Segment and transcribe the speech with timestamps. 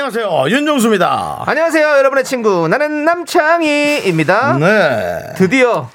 [0.00, 0.50] 안녕하세요.
[0.50, 1.44] 윤정수입니다.
[1.46, 2.68] 안녕하세요, 여러분의 친구.
[2.68, 4.58] 나는 남창희입니다.
[4.58, 5.32] 네.
[5.36, 5.88] 드디어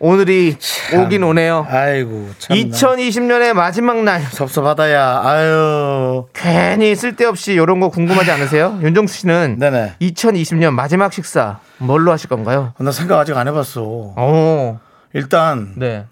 [0.00, 0.56] 오늘이
[0.92, 1.64] 오긴 오네요.
[1.70, 2.56] 아이고, 참.
[2.56, 4.20] 2020년의 마지막 날.
[4.20, 5.20] 섭섭하다야.
[5.24, 6.26] 아유.
[6.34, 8.76] 괜히 쓸데없이 이런 거 궁금하지 않으세요?
[8.82, 9.94] 윤정수 씨는 네네.
[10.00, 12.72] 2020년 마지막 식사 뭘로 하실 건가요?
[12.80, 13.80] 나 생각 아직 안 해봤어.
[13.80, 14.78] 오,
[15.12, 16.06] 일단 네.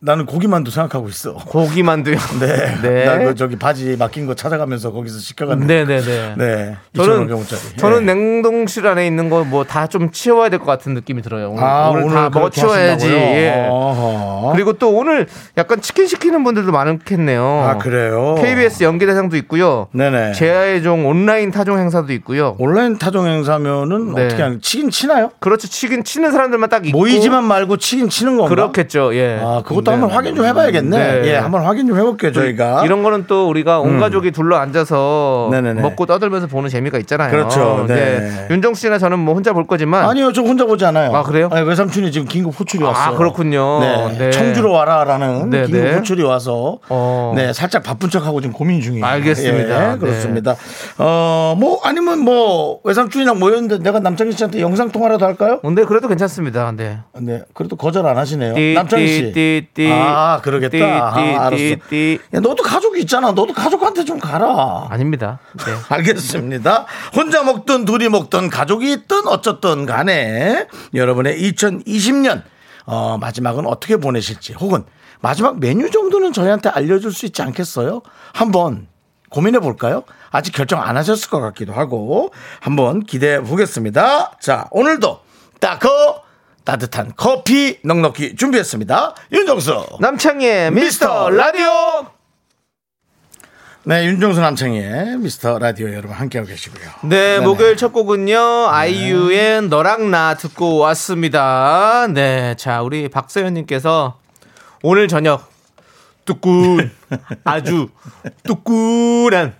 [0.00, 1.34] 나는 고기만두 생각하고 있어.
[1.34, 2.16] 고기만두요.
[2.38, 2.80] 네.
[2.82, 3.04] 네.
[3.04, 5.84] 나그 저기 바지 맡긴 거 찾아가면서 거기서 시켜갔는데.
[5.86, 6.34] 네네네.
[6.36, 6.76] 네.
[6.94, 7.76] 저는 2,500원짜리.
[7.78, 8.04] 저는 예.
[8.14, 11.50] 냉동실 안에 있는 거 뭐 다 좀 치워야 될 것 같은 느낌이 들어요.
[11.50, 13.06] 오늘, 아, 오늘, 다 먹어 그렇게 치워야지.
[13.06, 13.36] 하신다고요?
[13.36, 13.68] 예.
[14.54, 17.42] 그리고 또 오늘 약간 치킨 시키는 분들도 많겠네요.
[17.42, 18.36] 아, 그래요?
[18.40, 19.88] KBS 연기대상도 있고요.
[19.92, 20.32] 네네.
[20.34, 22.54] 제아의 종 온라인 타종 행사도 있고요.
[22.60, 24.26] 온라인 타종 행사면은 네.
[24.26, 25.30] 어떻게 하는 치긴 치나요?
[25.40, 25.66] 그렇죠.
[25.68, 28.48] 치킨 치는 사람들만 딱 있고 모이지만 말고 치긴 치는 건가?
[28.54, 29.14] 그렇겠죠.
[29.16, 29.40] 예.
[29.42, 29.92] 아, 그것도 네.
[29.92, 30.98] 한번 확인 좀 해봐야겠네.
[30.98, 31.28] 네.
[31.28, 32.84] 예, 한번 확인 좀 해볼게요, 저희가.
[32.84, 35.82] 이런 거는 또 우리가 온 가족이 둘러 앉아서 네네네.
[35.82, 37.30] 먹고 떠들면서 보는 재미가 있잖아요.
[37.30, 37.84] 그렇죠.
[37.88, 38.46] 네.
[38.50, 41.14] 윤정수 씨나 저는 뭐 혼자 볼 거지만 아니요, 저 혼자 보지 않아요.
[41.14, 41.48] 아, 그래요?
[41.52, 43.16] 아니, 외삼촌이 지금 긴급 호출이 아, 왔어요.
[43.16, 43.80] 그렇군요.
[43.80, 44.18] 네.
[44.18, 44.30] 네.
[44.30, 45.94] 청주로 와라라는 네, 긴급 네.
[45.94, 47.32] 호출이 와서 어.
[47.36, 49.04] 네, 살짝 바쁜 척하고 지금 고민 중이에요.
[49.04, 49.92] 알겠습니다.
[49.94, 50.56] 예, 그렇습니다.
[50.98, 55.60] 어, 뭐 아니면 뭐 외삼촌이랑 모였는데 내가 남창희 씨한테 영상 통화라도 할까요?
[55.62, 56.72] 근데 그래도 괜찮습니다.
[56.76, 56.98] 네.
[57.20, 58.54] 네, 그래도 거절 안 하시네요.
[58.54, 59.32] 띠, 남창희 씨.
[59.78, 59.88] 띠.
[59.92, 60.70] 아, 그러겠다.
[60.76, 61.56] 띠, 아, 띠, 알았어.
[61.56, 62.18] 띠, 띠.
[62.34, 63.30] 야, 너도 가족이 있잖아.
[63.30, 64.88] 너도 가족한테 좀 가라.
[64.90, 65.38] 아닙니다.
[65.56, 65.72] 네.
[65.94, 66.86] 알겠습니다.
[67.14, 72.42] 혼자 먹든 둘이 먹든 가족이 있든 어쨌든 간에 여러분의 2020년
[72.86, 74.82] 어, 마지막은 어떻게 보내실지 혹은
[75.20, 78.02] 마지막 메뉴 정도는 저희한테 알려줄 수 있지 않겠어요?
[78.32, 78.88] 한번
[79.30, 80.02] 고민해 볼까요?
[80.30, 84.38] 아직 결정 안 하셨을 것 같기도 하고 한번 기대해 보겠습니다.
[84.40, 85.20] 자, 오늘도
[85.60, 86.17] 따커
[86.68, 89.14] 따뜻한 커피 넉넉히 준비했습니다.
[89.32, 91.64] 윤정수 남창희의 미스터 라디오.
[93.84, 96.90] 네, 윤정수 남창희의 미스터 라디오 여러분 함께하고 계시고요.
[97.04, 97.46] 네, 네네.
[97.46, 98.38] 목요일 첫 곡은요.
[98.68, 102.06] 아이유의 너랑 나 듣고 왔습니다.
[102.12, 104.18] 네, 자, 우리 박서연님께서
[104.82, 105.50] 오늘 저녁
[106.28, 106.90] 뚜꾼
[107.44, 107.88] 아주
[108.42, 109.54] 뚜꾼한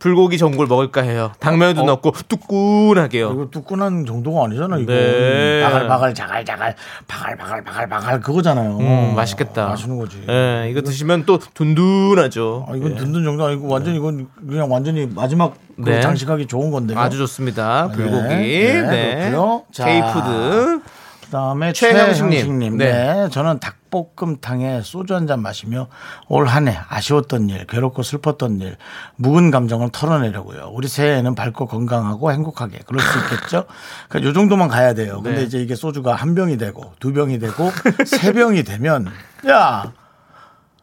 [0.00, 1.30] 불고기 전골 먹을까 해요.
[1.38, 1.84] 당면도 어?
[1.84, 3.30] 넣고 뚜꾼하게요.
[3.32, 5.62] 이거 뚜끈한 정도가 아니잖아 이거 네.
[5.62, 6.74] 바글바글 자갈 자갈
[7.06, 9.68] 바글바글 바글바글 그거잖아요 음, 맛있겠다.
[9.68, 12.66] 맛있는 거지 예, 이거 드시면 또 든든하죠.
[12.68, 16.00] 아, 이건 든든 정도 아니고 완전 이건 그냥 완전히 마지막 그 네.
[16.00, 17.88] 장식하기 좋은 건데요 아주 좋습니다.
[17.94, 18.28] 불고기.
[18.28, 19.32] 네, 네.
[19.72, 19.84] 자.
[19.86, 20.80] K푸드.
[21.26, 22.30] 그다음에 최형식님.
[22.32, 22.92] 최형식님 네.
[22.92, 23.28] 네.
[23.30, 25.86] 저는 닭 볶음탕에 소주 한 잔 마시며
[26.28, 28.76] 올 한 해 아쉬웠던 일 괴롭고 슬펐던 일
[29.16, 33.64] 묵은 감정을 털어내려고요 우리 새해에는 밝고 건강하고 행복하게 그럴 수 있겠죠
[34.08, 35.42] 그러니까 요 정도만 가야 돼요 근데 네.
[35.44, 37.70] 이제 이게 소주가 한 병이 되고 두 병이 되고
[38.06, 39.06] 세 병이 되면
[39.48, 39.92] 야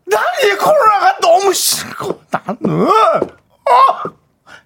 [0.07, 4.09] 난 이 코로나가 너무 싫고 나는 어!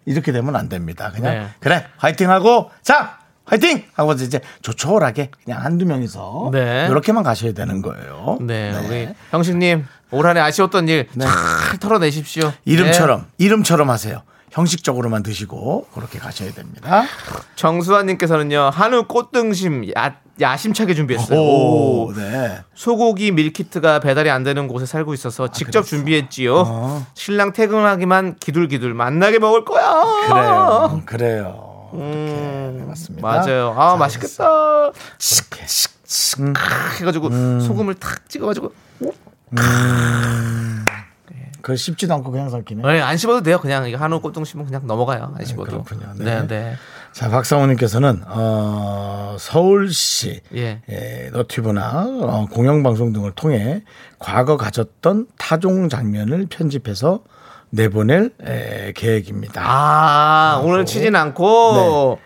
[0.05, 1.11] 이렇게 되면 안 됩니다.
[1.13, 1.47] 그냥 네.
[1.59, 6.87] 그래 화이팅하고 자 화이팅 하고 이제 조촐하게 그냥 한두 명이서 네.
[6.89, 8.37] 이렇게만 가셔야 되는 거예요.
[8.41, 12.51] 네, 우리 형식님 올 한해 아쉬웠던 일 잘 털어내십시오.
[12.65, 14.21] 이름처럼 이름처럼 하세요.
[14.51, 17.01] 형식적으로만 드시고 그렇게 가셔야 됩니다.
[17.01, 17.07] 네.
[17.55, 21.37] 정수환님께서는요 한우 꽃등심 야, 야심차게 준비했어요.
[21.39, 22.59] 오, 네.
[22.73, 26.55] 소고기 밀키트가 배달이 안 되는 곳에 살고 있어서 직접 준비했지요.
[26.67, 27.05] 어.
[27.15, 30.03] 신랑 퇴근하기만 기둘기둘 만나게 먹을 거야.
[30.27, 31.01] 그래요.
[31.05, 31.74] 그래요.
[31.93, 33.27] 음, 해봤습니다.
[33.27, 33.73] 맞아요.
[33.77, 34.91] 아 맛있겠다.
[34.91, 35.65] 이렇게.
[36.53, 37.59] 크 해가지고 음.
[37.59, 38.71] 소금을 탁 찍어가지고
[41.61, 42.83] 그걸 씹지도 않고 그냥 삼키네.
[42.83, 43.59] 네, 안 씹어도 돼요.
[43.59, 45.33] 그냥 이거 한우 꽃등심은 그냥 넘어가요.
[45.35, 45.83] 안 씹어도.
[45.83, 46.13] 그렇군요.
[46.15, 46.47] 네, 네.
[46.47, 46.75] 네.
[47.11, 50.81] 자, 박상호님께서는 어, 서울시 예.
[50.89, 53.83] 예, 너튜브나 어, 공영방송 등을 통해
[54.19, 57.23] 과거 가졌던 타종 장면을 편집해서
[57.75, 59.61] 내보낼 에, 계획입니다.
[59.63, 62.19] 아, 오늘 치진 않고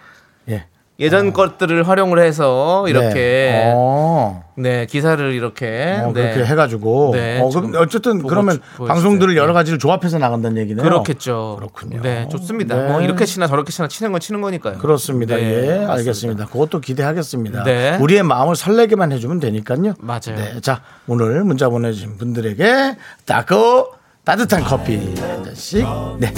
[0.49, 0.65] 예.
[0.99, 3.73] 예전 것들을 활용을 해서 이렇게 네.
[3.73, 6.33] 어, 네, 기사를 이렇게 어, 네.
[6.33, 8.85] 그렇게 해가지고 네, 어, 그럼 어쨌든 그러면 주-.
[8.85, 9.53] 방송들을 여러 네.
[9.53, 10.83] 가지를 조합해서 나간다는 얘기네요.
[10.83, 11.55] 그렇겠죠.
[11.57, 12.01] 그렇군요.
[12.01, 12.75] 네, 좋습니다.
[12.75, 12.91] 네.
[12.91, 14.77] 뭐 이렇게 치나 저렇게 치나 치는 건 치는 거니까요.
[14.77, 15.35] 그렇습니다.
[15.35, 15.43] 네,
[15.81, 15.85] 예.
[15.85, 16.47] 알겠습니다.
[16.47, 17.63] 그것도 기대하겠습니다.
[17.63, 17.97] 네.
[17.97, 19.93] 우리의 마음을 설레게만 해주면 되니까요.
[19.99, 20.35] 맞아요.
[20.35, 23.98] 네, 자 오늘 문자 보내주신 분들에게 따고
[24.29, 25.83] 따뜻한 커피 한 잔씩
[26.19, 26.31] 네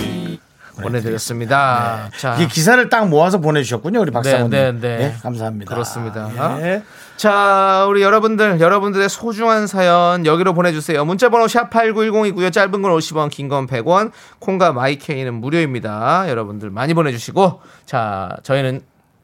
[0.82, 2.10] 보내드렸습니다.
[2.18, 4.50] 자, 이 기사를 딱 모아서 보내주셨군요, 우리 박사모님.
[4.50, 5.16] 네, 네, 네.
[5.22, 5.70] 감사합니다.
[5.74, 6.32] 그렇습니다.
[6.62, 6.84] 예.
[7.18, 11.04] 자, 우리 여러분들, 여러분들의 소중한 사연 여기로 보내주세요.
[11.04, 12.54] 문자번호 샵8910이고요.
[12.54, 16.30] 짧은 건 50원, 긴 건 100원, 콩과 마이케이는 무료입니다.
[16.30, 18.82] 여러분들 많이 보내주시고, 자, 저희는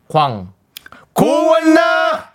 [0.09, 0.49] 광.
[1.13, 2.31] 고원나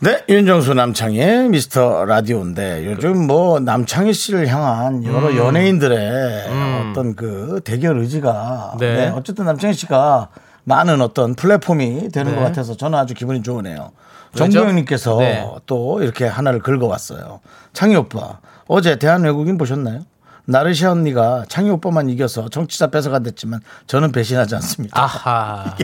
[0.00, 6.44] 네, 윤정수 남창의 미스터 라디오인데 요즘 뭐 남창희 씨를 향한 여러 연예인들의
[6.90, 8.94] 어떤 그 대결 의지가 네.
[8.94, 10.28] 네, 어쨌든 남창희 씨가
[10.62, 12.38] 많은 어떤 플랫폼이 되는 네.
[12.38, 13.90] 것 같아서 저는 아주 기분이 좋으네요.
[14.34, 14.50] 왜죠?
[14.52, 15.44] 정부영님께서 네.
[15.66, 17.40] 또 이렇게 하나를 긁어왔어요.
[17.72, 20.02] 창희 오빠 어제 대한 외국인 보셨나요?
[20.44, 24.98] 나르샤 언니가 창희 오빠만 이겨서 정치자 뺏어간댔지만 저는 배신하지 않습니다.
[25.02, 25.76] 아하.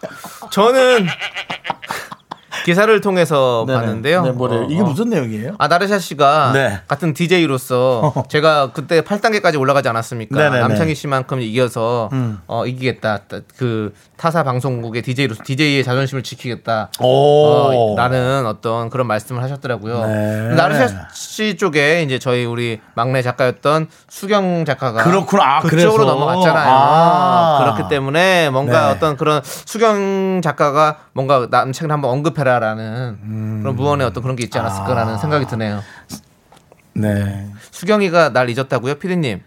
[0.50, 1.06] 저는
[2.68, 3.78] 기사를 통해서 네네.
[3.80, 4.22] 봤는데요.
[4.24, 4.60] 네, 뭐래요?
[4.60, 4.84] 어, 이게 어.
[4.84, 5.54] 무슨 내용이에요?
[5.58, 6.80] 아 나르샤 씨가 네.
[6.86, 10.36] 같은 DJ로서 제가 그때 8단계까지 올라가지 않았습니까?
[10.36, 10.56] 네네네.
[10.58, 10.68] 음.
[10.68, 12.10] 남창희 씨만큼 이겨서
[12.46, 13.20] 어, 이기겠다.
[13.56, 16.90] 그 타사 방송국의 DJ로서 DJ의 자존심을 지키겠다.
[17.00, 17.06] 오.
[17.06, 20.04] 어, 라는 어떤 그런 말씀을 하셨더라고요.
[20.04, 20.54] 네.
[20.54, 25.56] 나르샤 씨 쪽에 이제 저희 우리 막내 작가였던 수경 작가가 그렇구나.
[25.56, 26.04] 아, 그쪽으로.
[26.04, 26.68] 넘어갔잖아요.
[26.70, 27.58] 아.
[27.62, 28.92] 그렇기 때문에 뭔가 네.
[28.92, 33.58] 어떤 그런 수경 작가가 뭔가 남창을 한번 언급해라 라는 음.
[33.62, 35.18] 그런 무언의 어떤 그런 게 있지 않았을까라는 아.
[35.18, 35.82] 생각이 드네요.
[36.94, 37.46] 네.
[37.70, 39.40] 수경이가 날 잊었다고요, 피디님?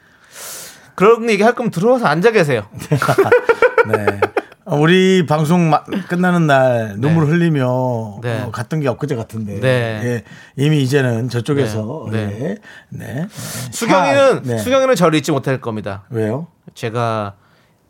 [0.95, 2.63] 그런 얘기 할 거면 들어와서 앉아 계세요.
[3.91, 4.19] 네.
[4.63, 8.41] 어, 우리 방송 마- 끝나는 날 눈물 흘리며 네.
[8.41, 10.01] 어, 갔던 게 엊그제 같은데 네.
[10.03, 10.23] 예,
[10.55, 12.19] 이미 이제는 저쪽에서 네.
[12.41, 12.57] 예,
[12.89, 13.27] 네.
[13.31, 14.57] 수경이는 아, 네.
[14.59, 16.03] 수경이는 저를 잊지 못할 겁니다.
[16.09, 16.47] 왜요?
[16.75, 17.33] 제가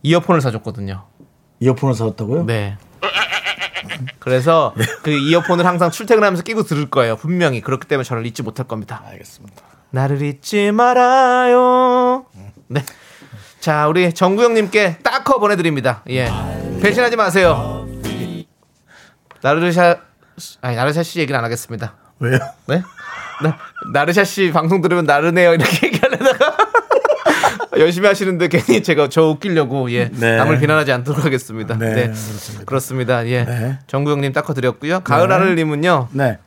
[0.02, 1.04] 이어폰을 사줬거든요.
[1.60, 2.46] 이어폰을 사왔다고요?
[2.46, 2.78] 네.
[4.20, 4.74] 그래서
[5.04, 7.16] 그 이어폰을 항상 출퇴근하면서 끼고 들을 거예요.
[7.16, 9.04] 분명히 그렇기 때문에 저를 잊지 못할 겁니다.
[9.08, 9.62] 알겠습니다.
[9.92, 12.26] 나를 잊지 말아요.
[12.68, 12.84] 네.
[13.60, 16.04] 자, 우리 정구영님께 딱커 보내드립니다.
[16.10, 16.30] 예.
[16.82, 17.88] 배신하지 마세요.
[19.42, 19.98] 나르샤,
[20.62, 21.96] 아니, 나르샤 씨 얘기는 안 하겠습니다.
[22.20, 22.40] 왜요?
[22.68, 22.84] 네?
[23.44, 23.58] 나,
[23.92, 25.54] 나르샤 씨 방송 들으면 나르네요.
[25.54, 26.51] 이렇게 얘기하려다가
[27.78, 30.10] 열심히 하시는데 괜히 제가 저 웃기려고 예.
[30.10, 30.38] 네.
[30.38, 31.78] 남을 비난하지 않도록 하겠습니다.
[31.78, 32.02] 네, 네.
[32.04, 32.66] 그렇습니다.
[32.66, 33.28] 그렇습니다.
[33.28, 33.46] 예.
[33.46, 33.80] 네.
[33.88, 35.02] 정구영님 딱커 드렸고요.
[35.02, 36.10] 가을 하늘님은요.
[36.12, 36.38] 네.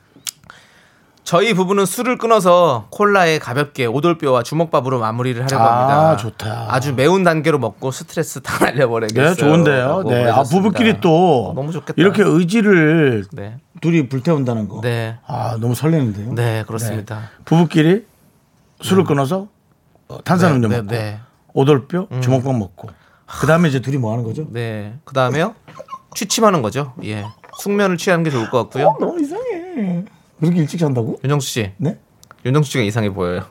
[1.24, 6.16] 저희 부부는 술을 끊어서 콜라에 가볍게 오돌뼈와 주먹밥으로 마무리를 하려고 아, 합니다.
[6.18, 6.66] 좋다.
[6.68, 9.30] 아주 매운 단계로 먹고 스트레스 다 날려버리겠어요.
[9.30, 10.02] 네, 좋은데요.
[10.06, 10.30] 네.
[10.30, 10.42] 아.
[10.42, 11.94] 부부끼리 또 어, 너무 좋겠다.
[11.96, 14.82] 이렇게 의지를 네, 둘이 불태운다는 거.
[14.82, 16.34] 네, 아, 너무 설레는데요.
[16.34, 17.14] 네, 그렇습니다.
[17.20, 17.22] 네.
[17.46, 18.04] 부부끼리
[18.82, 19.48] 술을 끊어서 어,
[20.24, 21.20] 탄산음료 네, 먹고 네, 네.
[21.52, 22.88] 오돌뼈 주먹밥 먹고
[23.26, 24.46] 그 다음에 이제 둘이 뭐 하는 거죠?
[24.50, 24.94] 네.
[25.04, 25.54] 그 다음에요
[26.14, 26.92] 취침하는 거죠.
[27.04, 27.24] 예,
[27.58, 28.96] 숙면을 취하는 게 좋을 것 같고요.
[29.00, 30.04] 너무 이상해.
[30.38, 31.18] 그렇게 일찍 잔다고?
[31.24, 31.98] 윤정수 씨, 네?
[32.44, 33.44] 윤정수 씨가 이상해 보여요.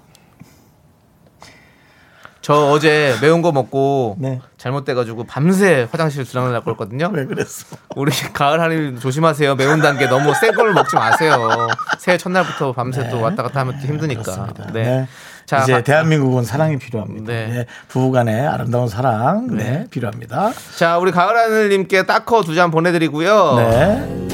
[2.41, 4.41] 저 어제 매운 거 먹고 네.
[4.57, 7.09] 잘못돼가지고 밤새 화장실 들어가려고 했거든요.
[7.13, 7.77] 왜 그랬어?
[7.95, 9.55] 우리 가을 하늘 조심하세요.
[9.55, 11.67] 매운 단계 너무 센 걸 먹지 마세요.
[11.99, 14.47] 새해 첫날부터 밤새 또 왔다 갔다 하면 또 힘드니까.
[14.73, 14.83] 네.
[14.83, 15.07] 네.
[15.45, 17.25] 자, 이제 가- 대한민국은 사랑이 필요합니다.
[17.31, 17.47] 네.
[17.47, 17.65] 네.
[17.89, 19.85] 부부간의 아름다운 사랑 네.
[19.91, 20.51] 필요합니다.
[20.77, 23.55] 자, 우리 가을 하늘님께 딱커 두 잔 보내드리고요.
[23.57, 24.27] 네.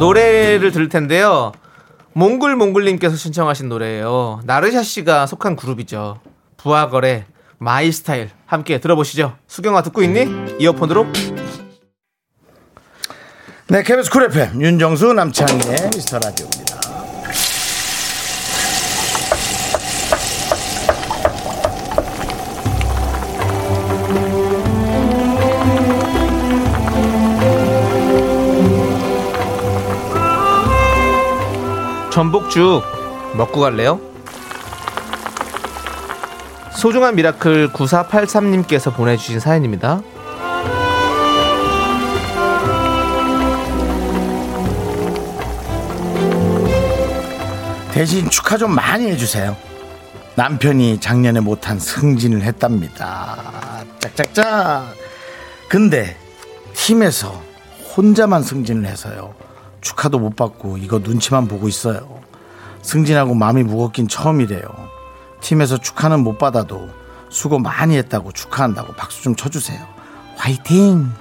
[0.00, 1.52] 노래를 들을 텐데요.
[2.14, 4.40] 몽글몽글님께서 신청하신 노래예요.
[4.44, 6.18] 나르샤 씨가 속한 그룹이죠.
[6.56, 7.24] 브아걸의
[7.58, 9.36] My Style 함께 들어보시죠.
[9.46, 10.26] 수경아 듣고 있니?
[10.58, 11.06] 이어폰으로
[13.68, 16.65] 네, KBS 쿨 FM 윤정수 남창희의 미스터 라디오입니다.
[32.16, 32.82] 전복죽
[33.36, 34.00] 먹고 갈래요?
[36.72, 40.00] 소중한 Miracle 9483님께서 보내주신 사연입니다.
[47.92, 49.54] 대신 축하 좀 많이 해주세요.
[50.36, 53.36] 남편이 작년에 못한 승진을 했답니다.
[53.98, 54.86] 짝짝짝.
[55.68, 56.16] 근데
[56.72, 57.42] 팀에서
[57.94, 59.45] 혼자만 승진을 해서요.
[59.86, 62.20] 축하도 못 받고 이거 눈치만 보고 있어요.
[62.82, 64.62] 승진하고 마음이 무겁긴 처음이래요.
[65.40, 66.88] 팀에서 축하는 못 받아도
[67.28, 69.78] 수고 많이 했다고 축하한다고 박수 좀 쳐주세요.
[70.36, 71.12] 화이팅!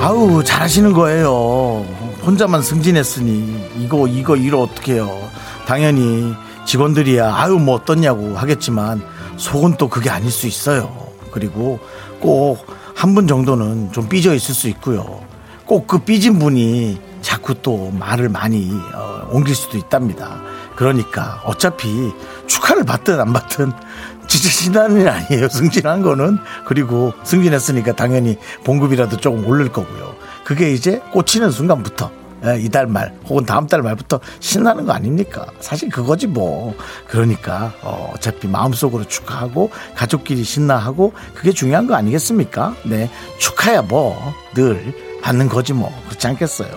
[0.00, 1.86] 아우 잘하시는 거예요.
[2.26, 5.30] 혼자만 승진했으니 이거 이거 이러 어떡해요.
[5.64, 6.34] 당연히
[6.64, 9.02] 직원들이야 아유 뭐 어떻냐고 하겠지만
[9.36, 11.08] 속은 또 그게 아닐 수 있어요.
[11.32, 11.78] 그리고
[12.20, 15.24] 꼭 한 분 정도는 좀 삐져 있을 수 있고요.
[15.66, 20.40] 꼭꼭그 삐진 분이 자꾸 또 말을 많이 어, 옮길 수도 있답니다.
[20.76, 22.12] 그러니까 어차피
[22.46, 23.72] 축하를 받든 안 받든
[24.28, 25.48] 신나는 일 아니에요.
[25.48, 26.38] 승진한 거는.
[26.64, 30.14] 그리고 승진했으니까 당연히 봉급이라도 조금 오를 거고요.
[30.44, 32.21] 그게 이제 꽂히는 순간부터 예,
[32.60, 35.46] 이달 말 혹은 다음 달 말부터 신나는 거 아닙니까?
[35.60, 36.74] 사실 그거지 뭐.
[37.06, 42.74] 그러니까 어, 어차피 마음속으로 축하하고 가족끼리 신나하고 그게 중요한 거 아니겠습니까?
[42.84, 43.10] 네.
[43.38, 44.16] 축하야 뭐
[44.54, 45.92] 늘 받는 거지 뭐.
[46.08, 46.68] 그렇지 않겠어요?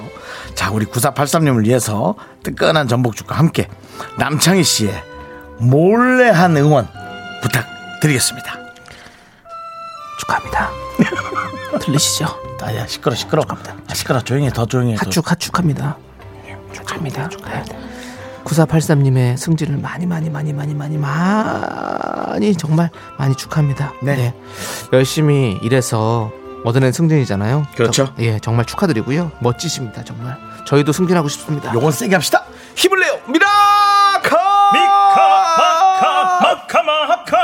[0.53, 3.67] 자, 우리 9483님을 위해서 뜨끈한 전복죽과 함께
[4.17, 5.03] 남창희 씨의
[5.59, 6.87] 몰래 한 응원
[7.41, 8.59] 부탁드리겠습니다.
[10.19, 10.84] 축하합니다.
[11.81, 12.27] 들리시죠?
[12.61, 13.43] 아야 시끄러 시끄러.
[13.87, 14.95] 아, 시끄러 조용히 해, 더 조용히 해.
[14.97, 15.05] 더.
[15.05, 15.97] 하축 하축합니다.
[16.73, 17.29] 축하합니다.
[17.29, 17.63] 네.
[18.43, 23.93] 9483님의 승진을 많이 많이 많이 많이 많이 많이 정말 많이 축하합니다.
[24.01, 24.33] 네.
[24.93, 26.31] 열심히 일해서
[26.63, 27.65] 얻어낸 승진이잖아요.
[27.75, 28.05] 그렇죠.
[28.07, 29.31] 저- 예, 정말 축하드리고요.
[29.39, 30.37] 멋지십니다, 정말.
[30.65, 31.73] 저희도 승진하고 싶습니다.
[31.73, 32.43] 요건 세게 합시다.
[32.75, 34.71] 힘을 내요, Miracle!
[34.73, 37.37] 미카 마카 마카 마카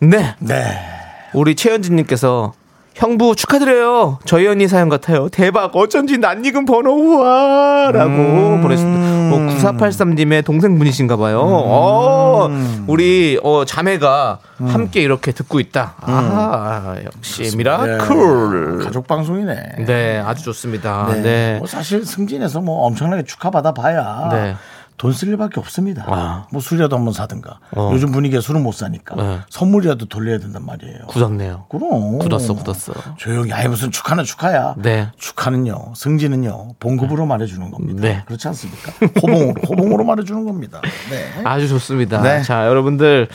[0.00, 0.95] 네, 네.
[1.36, 2.54] 우리 최현진님께서
[2.94, 4.20] 형부 축하드려요.
[4.24, 5.28] 저희 언니 사연 같아요.
[5.28, 5.76] 대박.
[5.76, 8.62] 어쩐지 낯익은 번호 우와 라고 음.
[8.62, 9.06] 보냈습니다.
[9.36, 11.42] 어, 9483님의 동생분이신가 봐요.
[11.42, 12.48] 어,
[12.86, 14.66] 우리 어, 자매가 음.
[14.68, 15.96] 함께 이렇게 듣고 있다.
[16.00, 17.56] 아, 역시 네.
[17.58, 18.78] Miracle.
[18.84, 19.84] 가족 방송이네.
[19.86, 21.08] 네, 아주 좋습니다.
[21.12, 21.20] 네.
[21.20, 21.56] 네.
[21.58, 24.56] 뭐 사실 승진해서 뭐 엄청나게 축하받아 봐야 네.
[24.98, 26.04] 돈 쓸 일밖에 없습니다.
[26.08, 26.46] 아.
[26.52, 27.58] 뭐 술이라도 한번 사든가.
[27.76, 27.90] 어.
[27.92, 29.38] 요즘 분위기에 술은 못 사니까 네.
[29.50, 31.06] 선물이라도 돌려야 된단 말이에요.
[31.08, 31.66] 굳었네요.
[31.68, 32.18] 그럼.
[32.18, 32.92] 굳었어, 굳었어.
[33.16, 33.52] 조용히.
[33.52, 34.74] 아예 무슨 축하는 축하야.
[34.78, 35.08] 네.
[35.18, 35.92] 축하는요.
[35.94, 36.74] 승진은요.
[36.80, 38.00] 봉급으로 말해주는 겁니다.
[38.02, 38.22] 네.
[38.26, 38.92] 그렇지 않습니까?
[39.22, 40.80] 호봉으로, 호봉으로 말해주는 겁니다.
[41.10, 41.42] 네.
[41.44, 42.22] 아주 좋습니다.
[42.22, 42.42] 네.
[42.42, 43.28] 자, 여러분들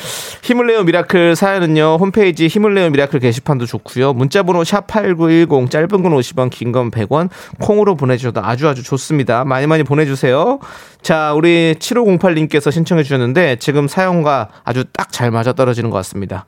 [0.43, 1.97] 힘을 내요 Miracle 사연은요.
[1.99, 4.13] 홈페이지 힘을 내요 Miracle 게시판도 좋고요.
[4.13, 9.43] 문자 번호 샵8910 짧은 건 50원, 긴 건 100원 콩으로 보내 주셔도 아주 아주 좋습니다.
[9.43, 10.59] 많이 많이 보내 주세요.
[11.01, 16.45] 자, 우리 7508님께서 신청해 주셨는데 지금 사연과 아주 딱 잘 맞아 떨어지는 것 같습니다.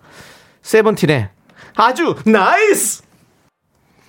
[0.62, 1.28] 세븐틴의
[1.76, 3.04] 아주 NICE!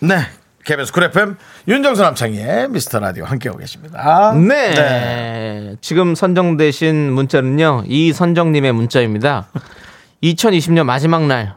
[0.00, 0.18] 네.
[0.64, 1.36] KBS 쿨 FM
[1.68, 4.32] 윤정수 남창희의 미스터 라디오 함께하고 계십니다.
[4.32, 5.76] 네.
[5.82, 7.82] 지금 선정되신 문자는요.
[7.86, 9.48] 이선정님의 문자입니다.
[10.22, 11.56] 2020년 마지막 날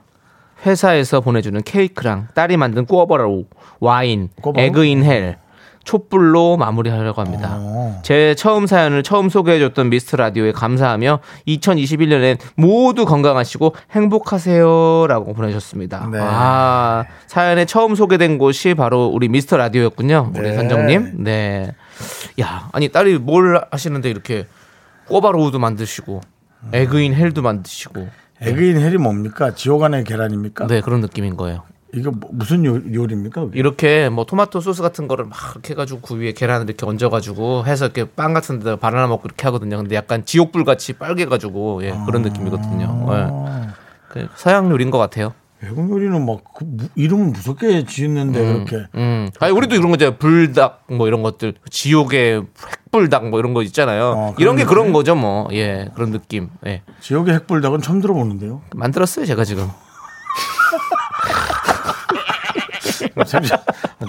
[0.66, 3.46] 회사에서 보내주는 케이크랑 딸이 만든 꿔바로우
[3.80, 4.68] 와인, 꿔바로우?
[4.68, 5.38] egg in hell,
[5.88, 7.56] 촛불로 마무리하려고 합니다.
[7.60, 8.02] 어.
[8.04, 16.10] 제 처음 사연을 처음 소개해줬던 미스터 라디오에 감사하며 2021년엔 모두 건강하시고 행복하세요라고 보내셨습니다.
[16.12, 16.20] 네.
[16.22, 20.34] 아 사연에 처음 소개된 곳이 바로 우리 미스터 라디오였군요.
[20.36, 20.56] 우리 네.
[20.56, 21.24] 선정님.
[21.24, 21.74] 네.
[22.42, 24.46] 야 아니 딸이 뭘 하시는데 이렇게
[25.08, 26.20] 꿔바로우도 만드시고
[26.74, 28.10] 에그인 헬도 만드시고
[28.42, 29.56] 에그인 헬이 뭡니까?
[29.56, 30.68] 지옥 안의 계란입니까?
[30.68, 31.64] 네 그런 느낌인 거예요.
[31.94, 33.46] 이거 뭐- 무슨 요, 요리입니까?
[33.46, 33.60] 그게?
[33.60, 37.86] 이렇게 뭐 토마토 소스 같은 거를 막 이렇게 해가지고 그 위에 계란을 이렇게 얹어가지고 해서
[37.86, 39.78] 이렇게 빵 같은 데다 바나나 먹고 이렇게 하거든요.
[39.78, 43.08] 근데 약간 지옥불 같이 빨개가지고 예, 그런 느낌이거든요.
[43.12, 43.68] 예.
[44.10, 45.34] 그 서양 요리인 것 같아요.
[45.62, 50.16] 외국 요리는 막그 무- 이름은 무섭게 지었는데 이렇게 음, 아니 우리도 이런 거죠.
[50.18, 52.44] 불닭 뭐 이런 것들, 지옥의
[52.86, 54.04] 핵불닭 뭐 이런 거 있잖아요.
[54.16, 54.94] 어, 이런 게 그런 그런 느낌?
[54.94, 55.48] 거죠, 뭐.
[55.54, 56.50] 예, 그런 느낌.
[56.68, 58.62] 예, 지옥의 핵불닭은 처음 들어보는데요.
[58.76, 59.68] 만들었어요 제가 지금.
[63.26, 63.60] 생전,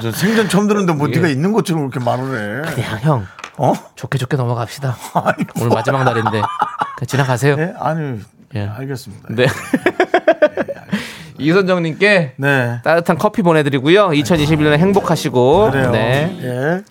[0.02, 2.82] 저 생전 처음 들었는데 뭐 네가 있는 것처럼 그렇게 말을 해.
[2.82, 3.72] 야, 형, 어?
[3.94, 4.96] 좋게 좋게 넘어갑시다.
[5.14, 7.56] 아니, 오늘 마지막 날인데 그냥 지나가세요.
[7.56, 7.74] 네?
[7.78, 8.20] 아니,
[8.54, 8.66] 예.
[8.66, 9.28] 알겠습니다.
[9.30, 9.46] 네.
[11.38, 12.80] 이선정님께 네.
[12.82, 14.08] 따뜻한 커피 보내드리고요.
[14.08, 15.70] 2021년에 행복하시고.
[15.70, 15.90] 그래요.
[15.92, 16.36] 네.
[16.42, 16.82] 예.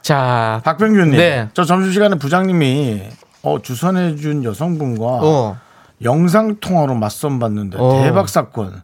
[0.00, 1.12] 자, 박병규님.
[1.12, 1.48] 네.
[1.54, 3.02] 저 점심시간에 부장님이
[3.42, 5.56] 어, 주선해준 여성분과 어,
[6.02, 8.02] 영상통화로 맞선 봤는데 어.
[8.02, 8.82] 대박 사건.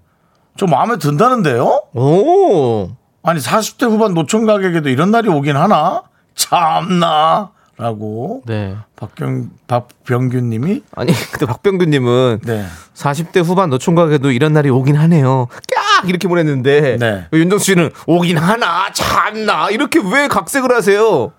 [0.60, 1.84] 좀 마음에 든다는데요?
[1.94, 2.90] 오,
[3.22, 6.02] 아니 40대 후반 노총각에게도 이런 날이 오긴 하나?
[6.34, 7.48] 참나
[7.78, 8.76] 라고 네.
[8.94, 15.46] 박경 박병규님이 아니, 근데 박병규님은 네 40대 후반 노총각에도 이런 날이 오긴 하네요.
[15.74, 16.06] 깍!
[16.10, 16.98] 이렇게 보냈는데.
[16.98, 17.26] 네.
[17.32, 19.70] 윤정수 씨는 오긴 하나, 참나.
[19.70, 21.32] 이렇게 왜 각색을 하세요?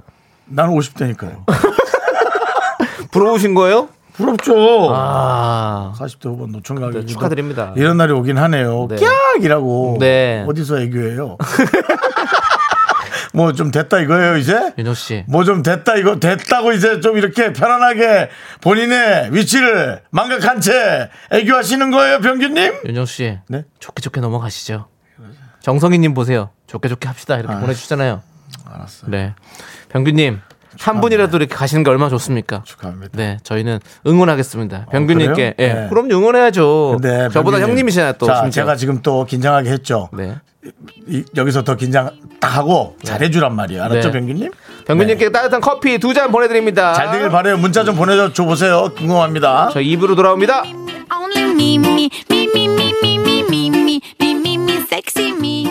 [0.45, 1.45] 나는 50대니까요.
[3.11, 3.87] 부러우신 거예요?
[4.13, 4.89] 부럽죠.
[4.93, 5.93] 아.
[5.97, 7.73] 40대 후반 노총각에게 네, 축하드립니다.
[7.75, 8.87] 이런 날이 오긴 하네요.
[8.89, 8.97] 네.
[8.97, 10.45] 깍이라고 네.
[10.47, 11.37] 어디서 애교해요?
[13.33, 14.73] 뭐 좀 됐다 이거예요 이제?
[14.77, 15.23] 윤정 씨.
[15.27, 22.19] 뭐 좀 됐다 이거 됐다고 이제 좀 이렇게 편안하게 본인의 위치를 망각한 채 애교하시는 거예요
[22.19, 22.73] 병규님?
[22.85, 23.37] 윤정 씨.
[23.47, 23.63] 네?
[23.79, 24.87] 좋게 좋게 넘어가시죠.
[25.61, 26.49] 정성희님 보세요.
[26.67, 27.37] 좋게 좋게 합시다.
[27.37, 28.21] 이렇게 보내주잖아요.
[28.65, 29.09] 알았어요.
[29.11, 29.33] 네.
[29.89, 30.41] 병규님.
[30.79, 32.63] 한 분이라도 이렇게 가시는 게 얼마나 좋습니까?
[32.65, 33.11] 축하합니다.
[33.17, 34.87] 네, 저희는 응원하겠습니다.
[35.35, 35.53] 그래요?
[35.59, 35.73] 예.
[35.73, 35.87] 네.
[35.89, 36.97] 그럼 응원해야죠.
[36.99, 38.25] 근데 저보다 형님이시잖아요, 또.
[38.27, 38.63] 자, 심지어.
[38.63, 40.09] 제가 지금 또 긴장하게 했죠.
[40.13, 40.35] 네.
[41.07, 43.83] 이- 여기서 더 긴장 딱 하고 잘해주란 말이에요.
[43.83, 44.19] 알았죠, 네.
[44.19, 44.51] 병규님?
[44.85, 46.93] 병균님께 따뜻한 커피 두 잔 보내드립니다.
[46.93, 47.57] 잘 되길 바래요.
[47.57, 48.91] 문자 좀 보내줘 보세요.
[48.95, 49.69] 궁금합니다.
[49.73, 50.63] 저 입으로 돌아옵니다.
[50.63, 55.65] Only me, me, me, me, me, me, me, me, me, me, me, me, sexy me.
[55.67, 55.70] Me,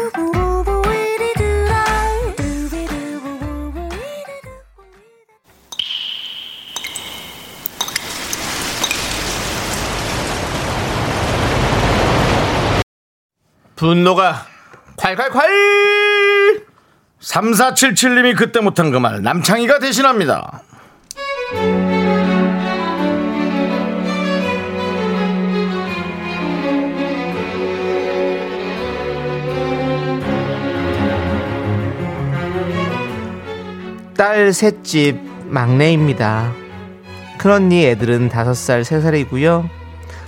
[13.81, 14.45] 분노가
[14.97, 16.65] 콸콸콸!
[17.19, 20.61] 3477님이 그때 못한 그 말 남창희가 대신합니다.
[34.15, 36.53] 딸 셋집 막내입니다.
[37.39, 39.67] 큰 언니 애들은 다섯 살, 세 살이고요.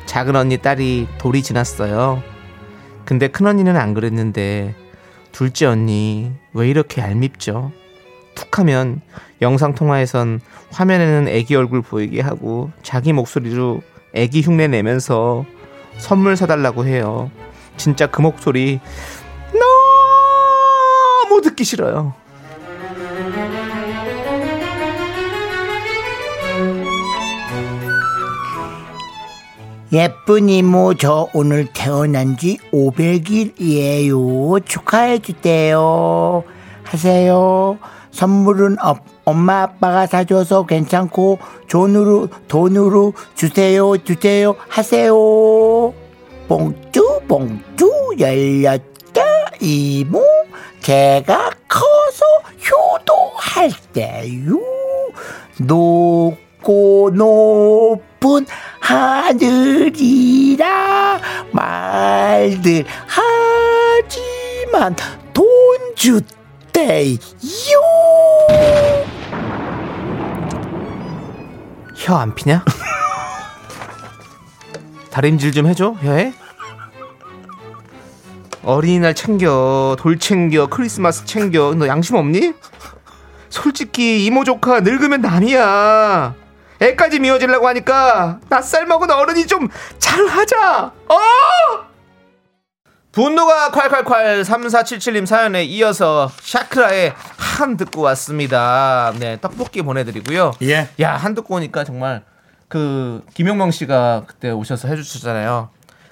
[0.07, 2.32] 작은 언니 딸이 돌이 지났어요.
[3.05, 4.75] 근데 큰언니는 안 그랬는데
[5.31, 7.71] 둘째 언니 왜 이렇게 얄밉죠?
[8.35, 9.01] 툭 하면
[9.41, 10.39] 영상통화에선
[10.71, 13.81] 화면에는 애기 얼굴 보이게 하고 자기 목소리로
[14.13, 15.45] 애기 흉내 내면서
[15.97, 17.29] 선물 사달라고 해요.
[17.77, 18.79] 진짜 그 목소리
[21.29, 22.13] 너무 듣기 싫어요.
[29.93, 34.65] 예쁜 이모 저 오늘 태어난 지 500일이에요.
[34.65, 36.43] 축하해 주세요.
[36.83, 37.77] 하세요.
[38.09, 41.37] 선물은 어- 엄마 아빠가 사줘서 괜찮고
[41.69, 44.55] 돈으로 돈으로 주세요 주세요.
[44.67, 45.13] 하세요.
[46.47, 49.21] 봉투 봉투 열렸다.
[49.61, 50.23] 이모
[50.81, 52.25] 제가 커서
[52.65, 54.59] 효도할 때요
[56.63, 58.45] 높고 높은
[58.79, 60.63] 하늘이라
[61.51, 64.95] 말들 하지만
[65.33, 65.45] 돈
[65.95, 67.17] 주대요
[71.95, 72.63] 혀 안 피냐?
[75.11, 76.33] 다림질 좀 해줘 혀에
[78.63, 82.53] 어린이날 챙겨 돌 챙겨 크리스마스 챙겨 너 양심 없니?
[83.49, 86.33] 솔직히 이모 조카 늙으면 남이야
[86.83, 89.69] 애까지 미워지려고 하니까 낯살 먹은 어른이 좀
[89.99, 91.17] 잘하자 어?
[93.11, 100.89] 분노가 콸콸콸 3477님 사연에 이어서 샤크라의 한 듣고 왔습니다 네 떡볶이 보내드리고요 예.
[100.99, 102.23] 야, 한 듣고 오니까 정말
[102.73, 105.69] 그 김용명 씨가 그때 오셔서 해주셨잖아요.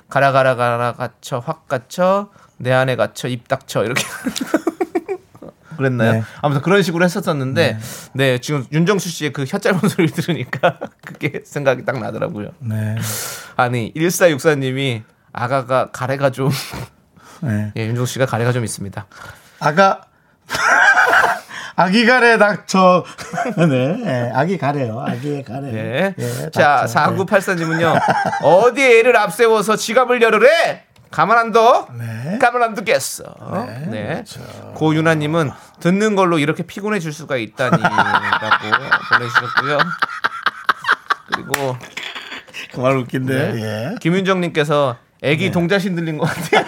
[0.10, 4.04] 가라 가라 가라 갇혀 확 갇혀 내 안에 갇혀 입 닥쳐 이렇게
[5.82, 6.12] 그랬나요?
[6.14, 6.24] 네.
[6.42, 7.78] 아무튼 그런 식으로 했었었는데
[8.14, 12.52] 네, 지금 윤정수 씨의 그 혀 짧은 소리 들으니까 그게 생각이 딱 나더라고요.
[12.60, 12.96] 네.
[13.58, 16.50] 아니 1464님이 아가가 가래가 좀
[17.42, 17.72] 네.
[17.78, 19.06] 예, 윤정수 씨가 가래가 좀 있습니다.
[19.60, 20.02] 아가
[21.76, 23.04] 아기 가래 닥쳐.
[23.58, 23.66] 네.
[23.98, 24.32] 네.
[24.34, 25.04] 아기 가래요.
[25.08, 25.72] 아기의 가래.
[25.72, 26.16] 네.
[26.20, 27.16] 예, 자, 닥쳐.
[27.16, 28.00] 4984님은요.
[28.44, 30.84] 어디에 애를 앞세워서 지갑을 열으래?
[31.12, 31.88] 가만 안 둬?
[31.98, 32.38] 네.
[32.40, 33.24] 가만 안 두겠어.
[33.90, 34.24] 네.
[34.76, 37.82] 고윤아님은 듣는 걸로 이렇게 피곤해질 수가 있다니.
[37.82, 38.68] 라고
[39.14, 39.78] 보내주셨고요.
[41.34, 41.78] 그리고
[42.74, 43.52] 그말 웃긴데.
[43.54, 43.62] 네.
[43.62, 43.96] 예.
[44.00, 46.66] 김윤정님께서 애기 동자신 들린 것 같아요.